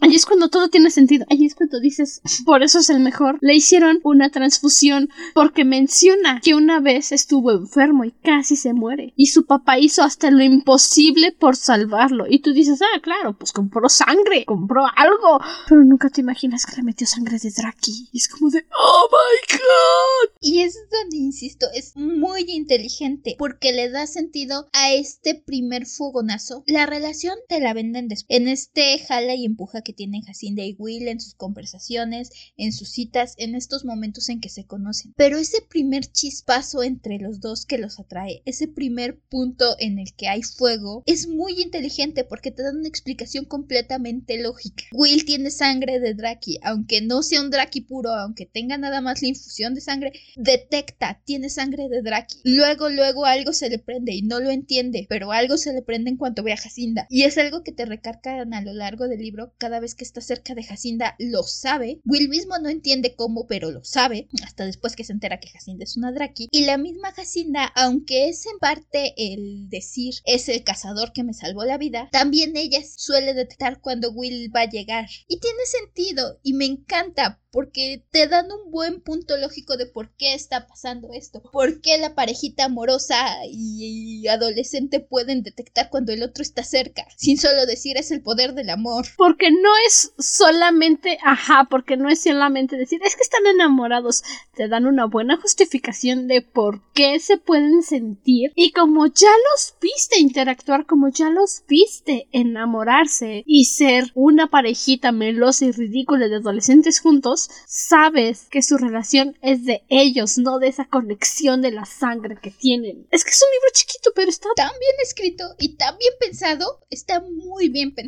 [0.00, 1.24] Ahí es cuando todo tiene sentido.
[1.30, 3.38] Ahí es cuando dices, por eso es el mejor.
[3.40, 9.12] Le hicieron una transfusión porque menciona que una vez estuvo enfermo y casi se muere.
[9.16, 12.24] Y su papá hizo hasta lo imposible por salvarlo.
[12.28, 15.38] Y tú dices, ah, claro, pues compró sangre, compró algo.
[15.68, 18.08] Pero nunca te imaginas que le metió sangre de Draki.
[18.12, 20.36] Y es como de, oh my god.
[20.40, 26.64] Y es donde, insisto, es muy inteligente porque le da sentido a este primer fogonazo.
[26.66, 28.31] La relación te la venden después.
[28.34, 32.88] En este jala y empuja que tienen Jacinda y Will en sus conversaciones, en sus
[32.88, 35.12] citas, en estos momentos en que se conocen.
[35.18, 40.14] Pero ese primer chispazo entre los dos que los atrae, ese primer punto en el
[40.14, 44.84] que hay fuego, es muy inteligente porque te dan una explicación completamente lógica.
[44.92, 49.20] Will tiene sangre de Draki, aunque no sea un Draki puro, aunque tenga nada más
[49.20, 52.38] la infusión de sangre, detecta, tiene sangre de Draki.
[52.44, 56.08] Luego, luego algo se le prende y no lo entiende, pero algo se le prende
[56.08, 57.06] en cuanto ve a Jacinda.
[57.10, 57.84] Y es algo que te
[58.30, 62.00] a lo largo del libro cada vez que está cerca de Jacinda, lo sabe.
[62.04, 65.84] Will mismo no entiende cómo, pero lo sabe, hasta después que se entera que Jacinda
[65.84, 66.48] es una Draki.
[66.50, 71.34] Y la misma Jacinda, aunque es en parte el decir es el cazador que me
[71.34, 75.08] salvó la vida, también ella suele detectar cuando Will va a llegar.
[75.26, 80.16] Y tiene sentido, y me encanta, porque te dan un buen punto lógico de por
[80.16, 83.16] qué está pasando esto, por qué la parejita amorosa
[83.46, 88.54] y, adolescente pueden detectar cuando el otro está cerca, sin solo decir es el poder
[88.54, 89.06] del amor.
[89.16, 94.22] Porque no es solamente, ajá, porque no es solamente decir es que están enamorados,
[94.54, 99.74] te dan una buena justificación de por qué se pueden sentir y como ya los
[99.80, 106.36] viste interactuar, como ya los viste enamorarse y ser una parejita melosa y ridícula de
[106.36, 111.84] adolescentes juntos, sabes que su relación es de ellos, no de esa conexión de la
[111.84, 113.06] sangre que tienen.
[113.10, 116.80] Es que es un libro chiquito, pero está tan bien escrito y tan bien pensado,
[116.90, 118.01] está muy bien pensado.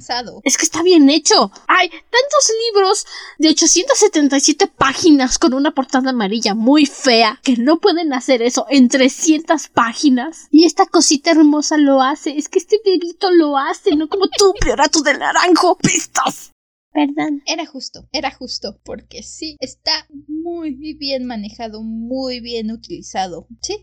[0.44, 1.50] Es que está bien hecho.
[1.68, 3.06] Hay tantos libros
[3.38, 8.88] de 877 páginas con una portada amarilla muy fea que no pueden hacer eso en
[8.88, 10.48] 300 páginas.
[10.50, 12.36] Y esta cosita hermosa lo hace.
[12.36, 15.76] Es que este bebito lo hace, no como tú, Priorato de Naranjo.
[15.76, 16.53] Pistas.
[16.94, 17.42] Perdón.
[17.44, 23.48] Era justo, era justo, porque sí, está muy bien manejado, muy bien utilizado.
[23.62, 23.78] Sí.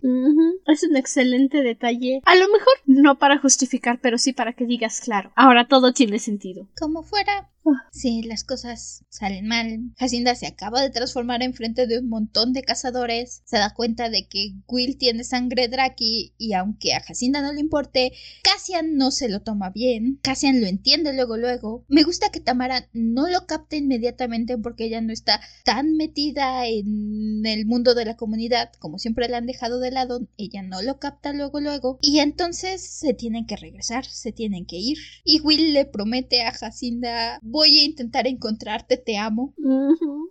[0.65, 2.21] Es un excelente detalle.
[2.23, 6.19] A lo mejor no para justificar, pero sí para que digas, claro, ahora todo tiene
[6.19, 6.69] sentido.
[6.79, 7.51] Como fuera,
[7.91, 12.53] si las cosas salen mal, Jacinda se acaba de transformar en frente de un montón
[12.53, 17.41] de cazadores, se da cuenta de que Will tiene sangre Draki y aunque a Jacinda
[17.41, 18.13] no le importe,
[18.43, 21.85] Cassian no se lo toma bien, Cassian lo entiende luego luego.
[21.88, 27.45] Me gusta que Tamara no lo capte inmediatamente porque ella no está tan metida en
[27.45, 30.99] el mundo de la comunidad como siempre la han dejado de lado, ella no lo
[30.99, 35.73] capta luego luego y entonces se tienen que regresar, se tienen que ir y Will
[35.73, 39.53] le promete a Jacinda voy a intentar encontrarte, te amo.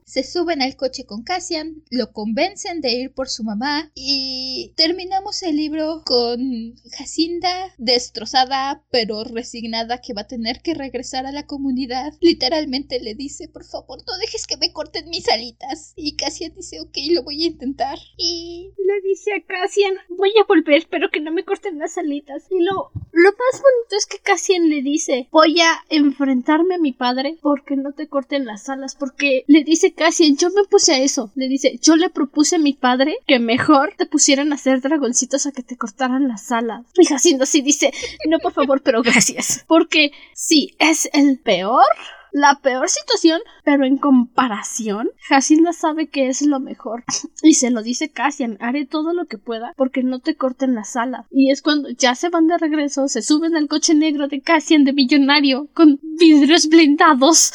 [0.05, 5.43] Se suben al coche con Cassian, lo convencen de ir por su mamá y terminamos
[5.43, 11.47] el libro con Jacinda destrozada pero resignada que va a tener que regresar a la
[11.47, 12.15] comunidad.
[12.21, 15.93] Literalmente le dice, por favor, no dejes que me corten mis alitas.
[15.97, 17.99] Y Cassian dice, ok, lo voy a intentar.
[18.17, 22.47] Y le dice a Cassian, voy a volver, pero que no me corten las alitas.
[22.51, 22.91] Y lo,
[23.23, 27.77] lo más bonito es que Cassian le dice, voy a enfrentarme a mi padre porque
[27.77, 31.49] no te corten las alas, porque le dice Cassian, yo me puse a eso, le
[31.49, 35.53] dice, yo le propuse a mi padre que mejor te pusieran a hacer dragoncitos a
[35.53, 36.87] que te cortaran las alas.
[36.97, 37.93] Y Jacinda así dice,
[38.29, 41.85] no por favor, pero gracias, porque sí, es el peor
[42.33, 47.05] la peor situación, pero en comparación, Jacinda sabe que es lo mejor.
[47.43, 50.85] Y se lo dice Cassian, haré todo lo que pueda porque no te corten la
[50.85, 51.27] sala.
[51.31, 54.85] Y es cuando ya se van de regreso, se suben al coche negro de Cassian
[54.85, 57.53] de millonario con vidrios blindados.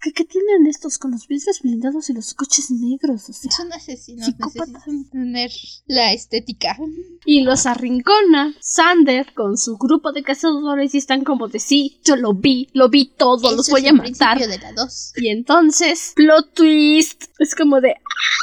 [0.00, 3.28] ¿Qué, ¿Qué, tienen estos con los vidrios blindados y los coches negros?
[3.28, 5.50] O sea, Son asesinos, necesitan tener
[5.86, 6.76] la estética.
[7.24, 12.14] Y los arrincona Sander con su grupo de cazadores y están como de sí, yo
[12.16, 14.38] lo vi, lo vi todo, los voy a matar.
[14.38, 15.12] De la dos.
[15.16, 17.94] Y entonces, plot twist, es como de...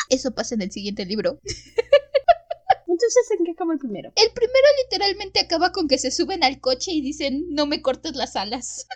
[0.10, 1.40] Eso pasa en el siguiente libro.
[2.88, 4.12] Entonces, ¿en qué acaba el primero?
[4.16, 8.16] El primero literalmente acaba con que se suben al coche y dicen, no me cortes
[8.16, 8.88] las alas.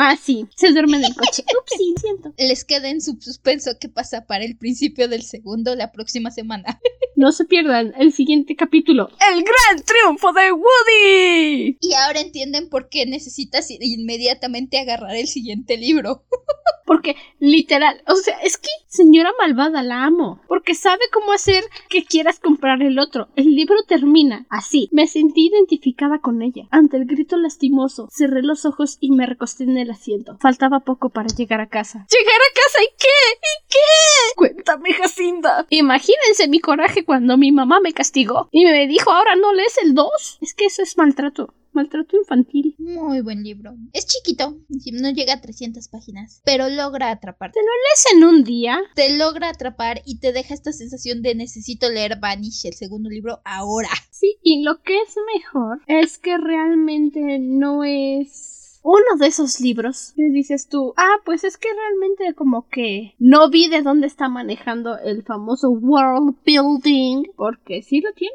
[0.00, 1.42] Ah, sí, se duermen en el coche.
[1.42, 2.32] Ups, sí, siento.
[2.38, 6.80] Les queda en su suspenso qué pasa para el principio del segundo la próxima semana.
[7.18, 9.08] No se pierdan el siguiente capítulo.
[9.32, 11.76] ¡El gran triunfo de Woody!
[11.80, 16.22] Y ahora entienden por qué necesitas inmediatamente agarrar el siguiente libro.
[16.86, 20.40] Porque literal, o sea, es que señora malvada la amo.
[20.46, 23.28] Porque sabe cómo hacer que quieras comprar el otro.
[23.34, 24.88] El libro termina así.
[24.92, 26.68] Me sentí identificada con ella.
[26.70, 30.36] Ante el grito lastimoso, cerré los ojos y me recosté en el asiento.
[30.40, 32.06] Faltaba poco para llegar a casa.
[32.10, 33.06] ¿Llegar a casa y qué?
[33.40, 34.34] ¿Y qué?
[34.36, 35.66] Cuéntame, Jacinda.
[35.70, 39.94] Imagínense mi coraje cuando mi mamá me castigó y me dijo ahora no lees el
[39.94, 40.38] 2.
[40.40, 42.74] Es que eso es maltrato maltrato infantil.
[42.78, 43.76] Muy buen libro.
[43.92, 44.58] Es chiquito,
[44.92, 47.52] no llega a 300 páginas, pero logra atrapar.
[47.52, 48.80] ¿Te lo lees en un día?
[48.96, 53.40] Te logra atrapar y te deja esta sensación de necesito leer Vanish, el segundo libro,
[53.44, 53.90] ahora.
[54.10, 60.12] Sí, y lo que es mejor es que realmente no es uno de esos libros
[60.16, 64.28] que dices tú, ah, pues es que realmente como que no vi de dónde está
[64.28, 68.34] manejando el famoso world building, porque sí lo tiene.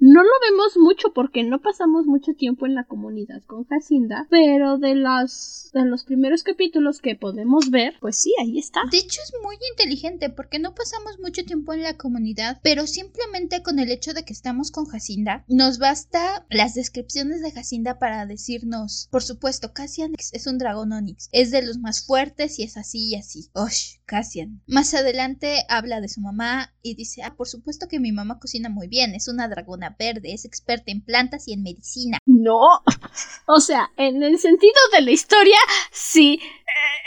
[0.00, 4.78] No lo vemos mucho porque no pasamos mucho tiempo en la comunidad con Jacinda, pero
[4.78, 8.82] de las de los primeros capítulos que podemos ver, pues sí, ahí está.
[8.90, 13.62] De hecho es muy inteligente porque no pasamos mucho tiempo en la comunidad, pero simplemente
[13.62, 18.26] con el hecho de que estamos con Jacinda, nos basta las descripciones de Jacinda para
[18.26, 21.28] decirnos, por supuesto, Cassian es un dragón Onix.
[21.32, 23.50] Es de los más fuertes y es así y así.
[23.52, 24.62] Osh, Cassian.
[24.66, 28.68] Más adelante habla de su mamá y dice, ah, por supuesto que mi mamá cocina
[28.68, 29.14] muy bien.
[29.14, 32.18] Es una dragona verde, es experta en plantas y en medicina.
[32.26, 32.60] No.
[33.46, 35.58] O sea, en el sentido de la historia,
[35.92, 36.40] sí,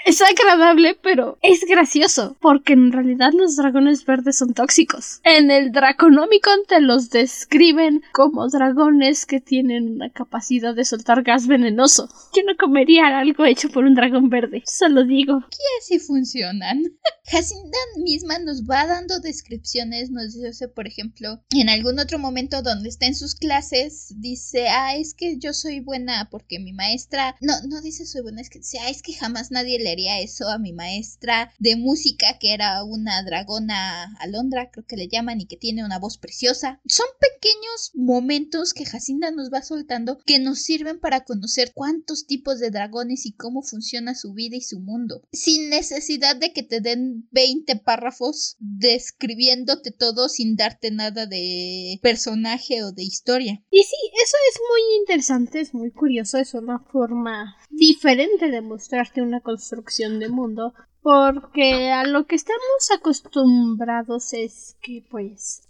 [0.06, 5.20] es agradable, pero es gracioso, porque en realidad los dragones verdes son tóxicos.
[5.24, 11.48] En el Draconomicon te los describen como dragones que tienen una capacidad de soltar gas
[11.48, 12.08] venenoso.
[12.48, 15.42] No comería algo hecho por un dragón verde, solo digo.
[15.50, 16.82] Que así funcionan.
[17.30, 22.88] Jacinda misma nos va dando descripciones, nos dice, por ejemplo, en algún otro momento donde
[22.88, 27.54] está en sus clases, dice, ah, es que yo soy buena porque mi maestra, no,
[27.68, 30.48] no dice soy buena, es que dice, ah, es que jamás nadie le haría eso
[30.48, 35.48] a mi maestra de música, que era una dragona alondra, creo que le llaman, y
[35.48, 36.80] que tiene una voz preciosa.
[36.88, 42.37] Son pequeños momentos que Jacinda nos va soltando que nos sirven para conocer cuántos tipos
[42.38, 46.82] de dragones y cómo funciona su vida y su mundo, sin necesidad de que te
[46.82, 53.62] den 20 párrafos describiéndote todo sin darte nada de personaje o de historia.
[53.72, 59.22] Y sí, eso es muy interesante, es muy curioso, es una forma diferente de mostrarte
[59.22, 65.64] una construcción de mundo, porque a lo que estamos acostumbrados es que pues...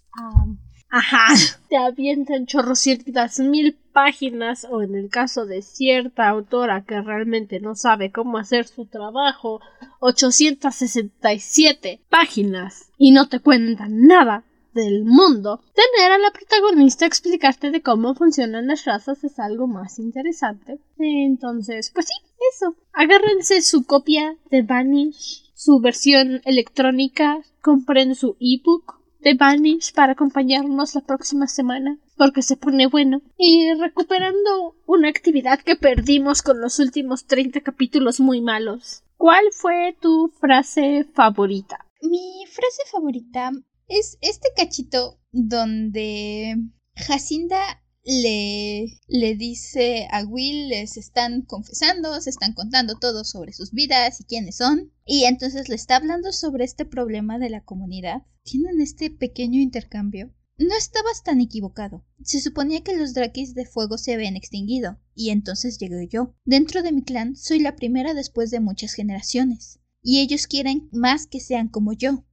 [0.89, 1.27] Ajá,
[1.69, 7.75] te avientan chorrocientas mil páginas o en el caso de cierta autora que realmente no
[7.75, 9.59] sabe cómo hacer su trabajo,
[9.99, 17.81] 867 páginas y no te cuentan nada del mundo, tener a la protagonista explicarte de
[17.81, 20.77] cómo funcionan las razas es algo más interesante.
[20.99, 22.13] Entonces, pues sí,
[22.53, 22.75] eso.
[22.93, 28.97] Agárrense su copia de Vanish, su versión electrónica, compren su ebook
[29.27, 35.59] de Vanish para acompañarnos la próxima semana porque se pone bueno y recuperando una actividad
[35.59, 39.03] que perdimos con los últimos 30 capítulos muy malos.
[39.17, 41.85] ¿Cuál fue tu frase favorita?
[42.01, 43.51] Mi frase favorita
[43.89, 46.55] es este cachito donde
[46.95, 53.71] Jacinda le, le dice a Will, les están confesando, se están contando todo sobre sus
[53.71, 54.93] vidas y quiénes son.
[55.05, 58.21] Y entonces le está hablando sobre este problema de la comunidad.
[58.43, 60.33] Tienen este pequeño intercambio.
[60.57, 62.05] No estabas tan equivocado.
[62.23, 66.33] Se suponía que los Drakis de fuego se habían extinguido, y entonces llegué yo.
[66.45, 71.27] Dentro de mi clan soy la primera después de muchas generaciones, y ellos quieren más
[71.27, 72.23] que sean como yo.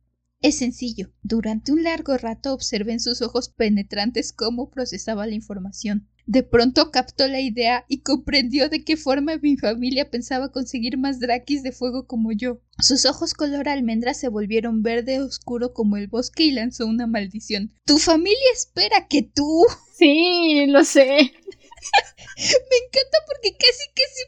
[0.44, 1.10] Es sencillo.
[1.22, 6.06] Durante un largo rato observé en sus ojos penetrantes cómo procesaba la información.
[6.26, 11.18] De pronto captó la idea y comprendió de qué forma mi familia pensaba conseguir más
[11.18, 12.60] drakis de fuego como yo.
[12.78, 17.72] Sus ojos color almendra se volvieron verde oscuro como el bosque y lanzó una maldición.
[17.86, 19.64] Tu familia espera que tú.
[19.96, 21.06] Sí, lo sé.
[21.06, 24.22] Me encanta porque casi que sí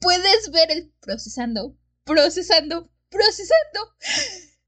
[0.00, 3.80] puedes ver el procesando, procesando, procesando.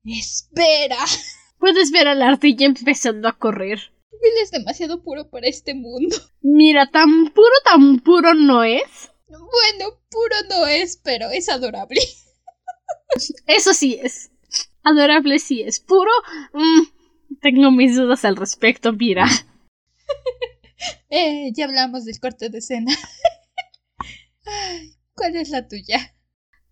[0.05, 0.99] Espera.
[1.59, 3.81] Puedes ver a la ardilla empezando a correr.
[4.13, 6.17] Will es demasiado puro para este mundo.
[6.43, 9.11] Mira, tan puro, tan puro no es.
[9.29, 12.01] Bueno, puro no es, pero es adorable.
[13.47, 14.31] Eso sí es.
[14.83, 15.81] Adorable sí es.
[15.81, 16.11] Puro.
[16.53, 16.83] Mm,
[17.41, 19.27] tengo mis dudas al respecto, mira.
[21.11, 22.93] eh, ya hablamos del corte de escena.
[25.15, 26.14] ¿Cuál es la tuya?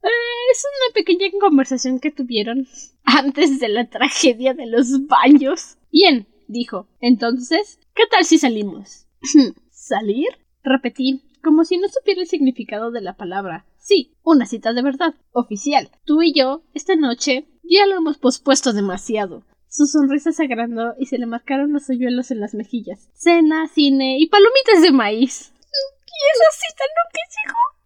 [0.02, 2.66] Es una pequeña conversación que tuvieron
[3.04, 5.76] antes de la tragedia de los baños.
[5.90, 6.86] Bien, dijo.
[7.00, 9.06] Entonces, ¿qué tal si salimos?
[9.70, 10.28] ¿Salir?
[10.62, 11.22] Repetí.
[11.42, 13.66] como si no supiera el significado de la palabra.
[13.78, 15.90] Sí, una cita de verdad, oficial.
[16.04, 19.44] Tú y yo, esta noche, ya lo hemos pospuesto demasiado.
[19.68, 23.10] Su sonrisa se agrandó y se le marcaron los hoyuelos en las mejillas.
[23.14, 25.52] Cena, cine y palomitas de maíz.
[25.58, 27.81] Y esa cita nunca llegó.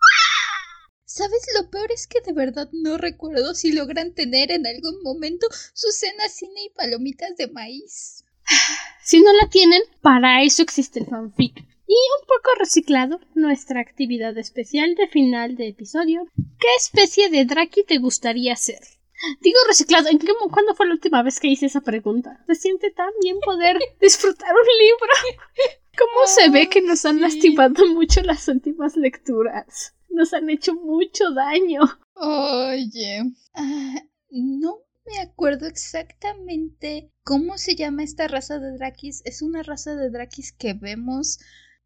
[1.16, 1.46] ¿Sabes?
[1.58, 5.90] Lo peor es que de verdad no recuerdo si logran tener en algún momento su
[5.90, 8.24] cena, cine y palomitas de maíz.
[9.02, 11.56] Si no la tienen, para eso existe el fanfic.
[11.56, 16.26] Y un poco reciclado, nuestra actividad especial de final de episodio.
[16.36, 18.80] ¿Qué especie de Draki te gustaría ser?
[19.40, 22.44] Digo reciclado, ¿en qué, ¿cuándo fue la última vez que hice esa pregunta?
[22.46, 25.38] Se siente tan bien poder disfrutar un libro.
[25.96, 29.95] ¿Cómo se ve que nos han lastimado mucho las últimas lecturas?
[30.16, 31.82] Nos han hecho mucho daño.
[32.14, 33.22] Oye,
[33.52, 39.20] ah, no me acuerdo exactamente cómo se llama esta raza de Drakis.
[39.26, 41.38] Es una raza de Drakis que vemos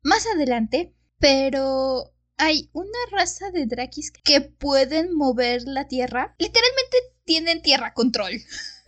[0.05, 6.36] más adelante, pero hay una raza de Drakis que pueden mover la tierra.
[6.39, 8.35] Literalmente tienen tierra control.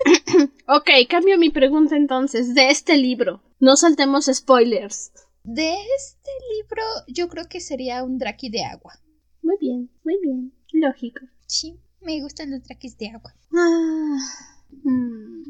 [0.68, 2.54] ok, cambio mi pregunta entonces.
[2.54, 5.10] De este libro, no saltemos spoilers.
[5.42, 9.02] De este libro, yo creo que sería un Draki de agua.
[9.42, 10.52] Muy bien, muy bien.
[10.72, 11.20] Lógico.
[11.46, 13.34] Sí, me gustan los Drakis de agua.
[13.52, 14.18] Ah,
[14.84, 15.42] mm,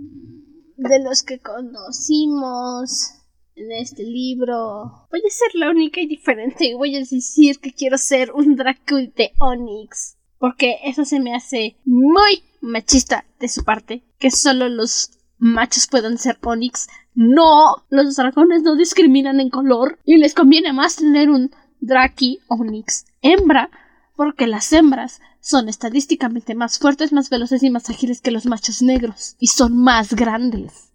[0.76, 3.14] de los que conocimos
[3.54, 5.06] en este libro.
[5.10, 8.56] Voy a ser la única y diferente y voy a decir que quiero ser un
[8.56, 10.16] Draco de Onix.
[10.38, 14.02] Porque eso se me hace muy machista de su parte.
[14.18, 16.88] Que solo los machos puedan ser Onix.
[17.14, 19.98] No, los dragones no discriminan en color.
[20.04, 21.50] Y les conviene más tener un
[21.82, 23.70] Draki Onix hembra.
[24.14, 28.82] Porque las hembras son estadísticamente más fuertes, más veloces y más ágiles que los machos
[28.82, 29.36] negros.
[29.38, 30.92] Y son más grandes.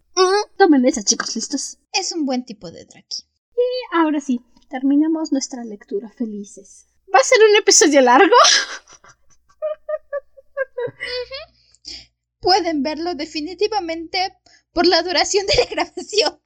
[0.56, 1.78] Tomen esa, chicos, ¿listos?
[1.92, 3.24] Es un buen tipo de Draki.
[3.52, 4.40] Y ahora sí,
[4.70, 6.86] terminamos nuestra lectura felices.
[7.12, 8.34] ¿Va a ser un episodio largo?
[12.40, 14.38] Pueden verlo definitivamente
[14.72, 16.40] por la duración de la grabación.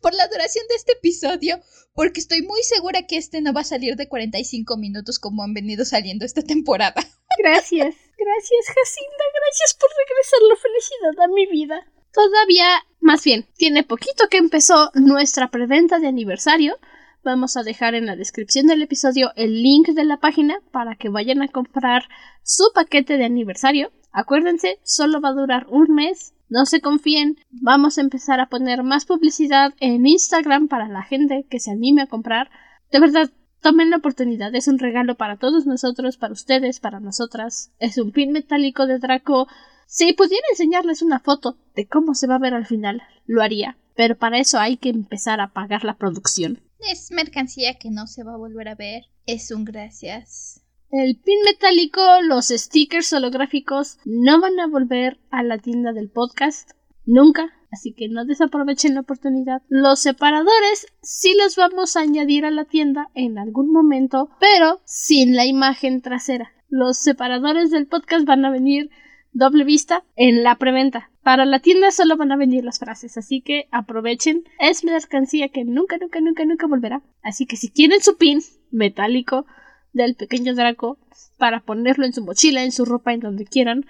[0.00, 1.60] Por la duración de este episodio,
[1.94, 5.54] porque estoy muy segura que este no va a salir de 45 minutos como han
[5.54, 7.02] venido saliendo esta temporada.
[7.38, 11.86] Gracias, gracias Jacinda, gracias por regresar la felicidad a mi vida.
[12.12, 12.66] Todavía,
[13.00, 16.78] más bien, tiene poquito que empezó nuestra preventa de aniversario.
[17.24, 21.08] Vamos a dejar en la descripción del episodio el link de la página para que
[21.08, 22.02] vayan a comprar
[22.42, 23.92] su paquete de aniversario.
[24.12, 26.34] Acuérdense, solo va a durar un mes.
[26.52, 31.46] No se confíen, vamos a empezar a poner más publicidad en Instagram para la gente
[31.48, 32.50] que se anime a comprar.
[32.90, 33.30] De verdad,
[33.62, 37.72] tomen la oportunidad, es un regalo para todos nosotros, para ustedes, para nosotras.
[37.78, 39.48] Es un pin metálico de Draco
[39.86, 43.78] si pudiera enseñarles una foto de cómo se va a ver al final, lo haría,
[43.96, 46.60] pero para eso hay que empezar a pagar la producción.
[46.80, 49.04] Es mercancía que no se va a volver a ver.
[49.24, 50.61] Es un gracias.
[50.92, 56.72] El pin metálico, los stickers holográficos no van a volver a la tienda del podcast
[57.06, 59.62] nunca, así que no desaprovechen la oportunidad.
[59.70, 65.34] Los separadores sí los vamos a añadir a la tienda en algún momento, pero sin
[65.34, 66.52] la imagen trasera.
[66.68, 68.90] Los separadores del podcast van a venir
[69.32, 71.10] doble vista en la preventa.
[71.22, 74.44] Para la tienda solo van a venir las frases, así que aprovechen.
[74.58, 77.02] Es mercancía que nunca, nunca, nunca, nunca volverá.
[77.22, 78.40] Así que si quieren su pin
[78.70, 79.46] metálico
[79.92, 80.98] del pequeño Draco
[81.38, 83.84] para ponerlo en su mochila, en su ropa, en donde quieran,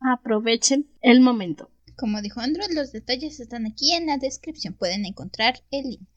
[0.00, 1.70] aprovechen el momento.
[1.96, 4.74] Como dijo Andrew, los detalles están aquí en la descripción.
[4.74, 6.08] Pueden encontrar el link.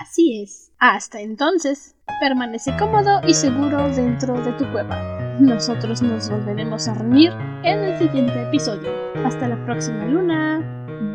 [0.00, 0.72] Así es.
[0.78, 5.36] Hasta entonces, permanece cómodo y seguro dentro de tu cueva.
[5.40, 7.32] Nosotros nos volveremos a reunir
[7.64, 8.90] en el siguiente episodio.
[9.24, 10.60] Hasta la próxima luna.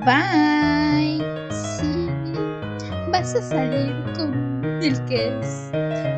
[0.06, 1.20] Bye.
[1.80, 2.08] Sí.
[3.12, 5.72] Vas a salir con el que es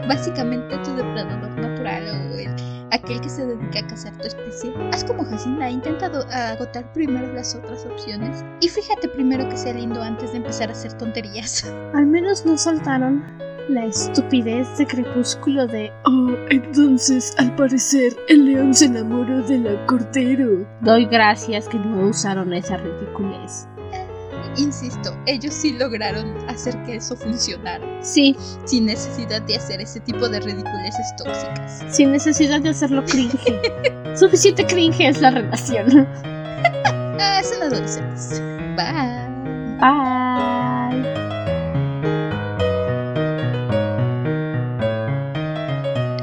[0.08, 2.50] básicamente tu depredador natural o el,
[2.92, 4.74] aquel que se dedica a cazar tu especie.
[4.92, 8.44] Haz como Jacinda, ha intentado agotar primero las otras opciones.
[8.62, 11.72] Y fíjate primero que sea lindo antes de empezar a hacer tonterías.
[11.94, 13.24] Al menos no soltaron
[13.70, 19.86] la estupidez de crepúsculo de Oh, entonces al parecer el león se enamoró de la
[19.88, 20.66] cordero.
[20.80, 23.68] Doy gracias que no usaron esa ridiculez.
[24.58, 27.86] Insisto, ellos sí lograron hacer que eso funcionara.
[28.02, 28.36] Sí.
[28.66, 31.84] Sin necesidad de hacer ese tipo de ridiculeces tóxicas.
[31.90, 33.38] Sin necesidad de hacerlo cringe.
[34.16, 36.08] Suficiente cringe es la relación.
[37.20, 38.42] ah, son adolescentes.
[38.76, 39.28] Bye.
[39.80, 40.37] Bye.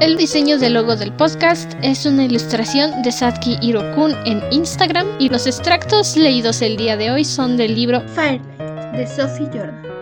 [0.05, 5.29] El diseño del logo del podcast es una ilustración de Satki Hirokun en Instagram y
[5.29, 9.94] los extractos leídos el día de hoy son del libro Firelight de Sophie Jordan.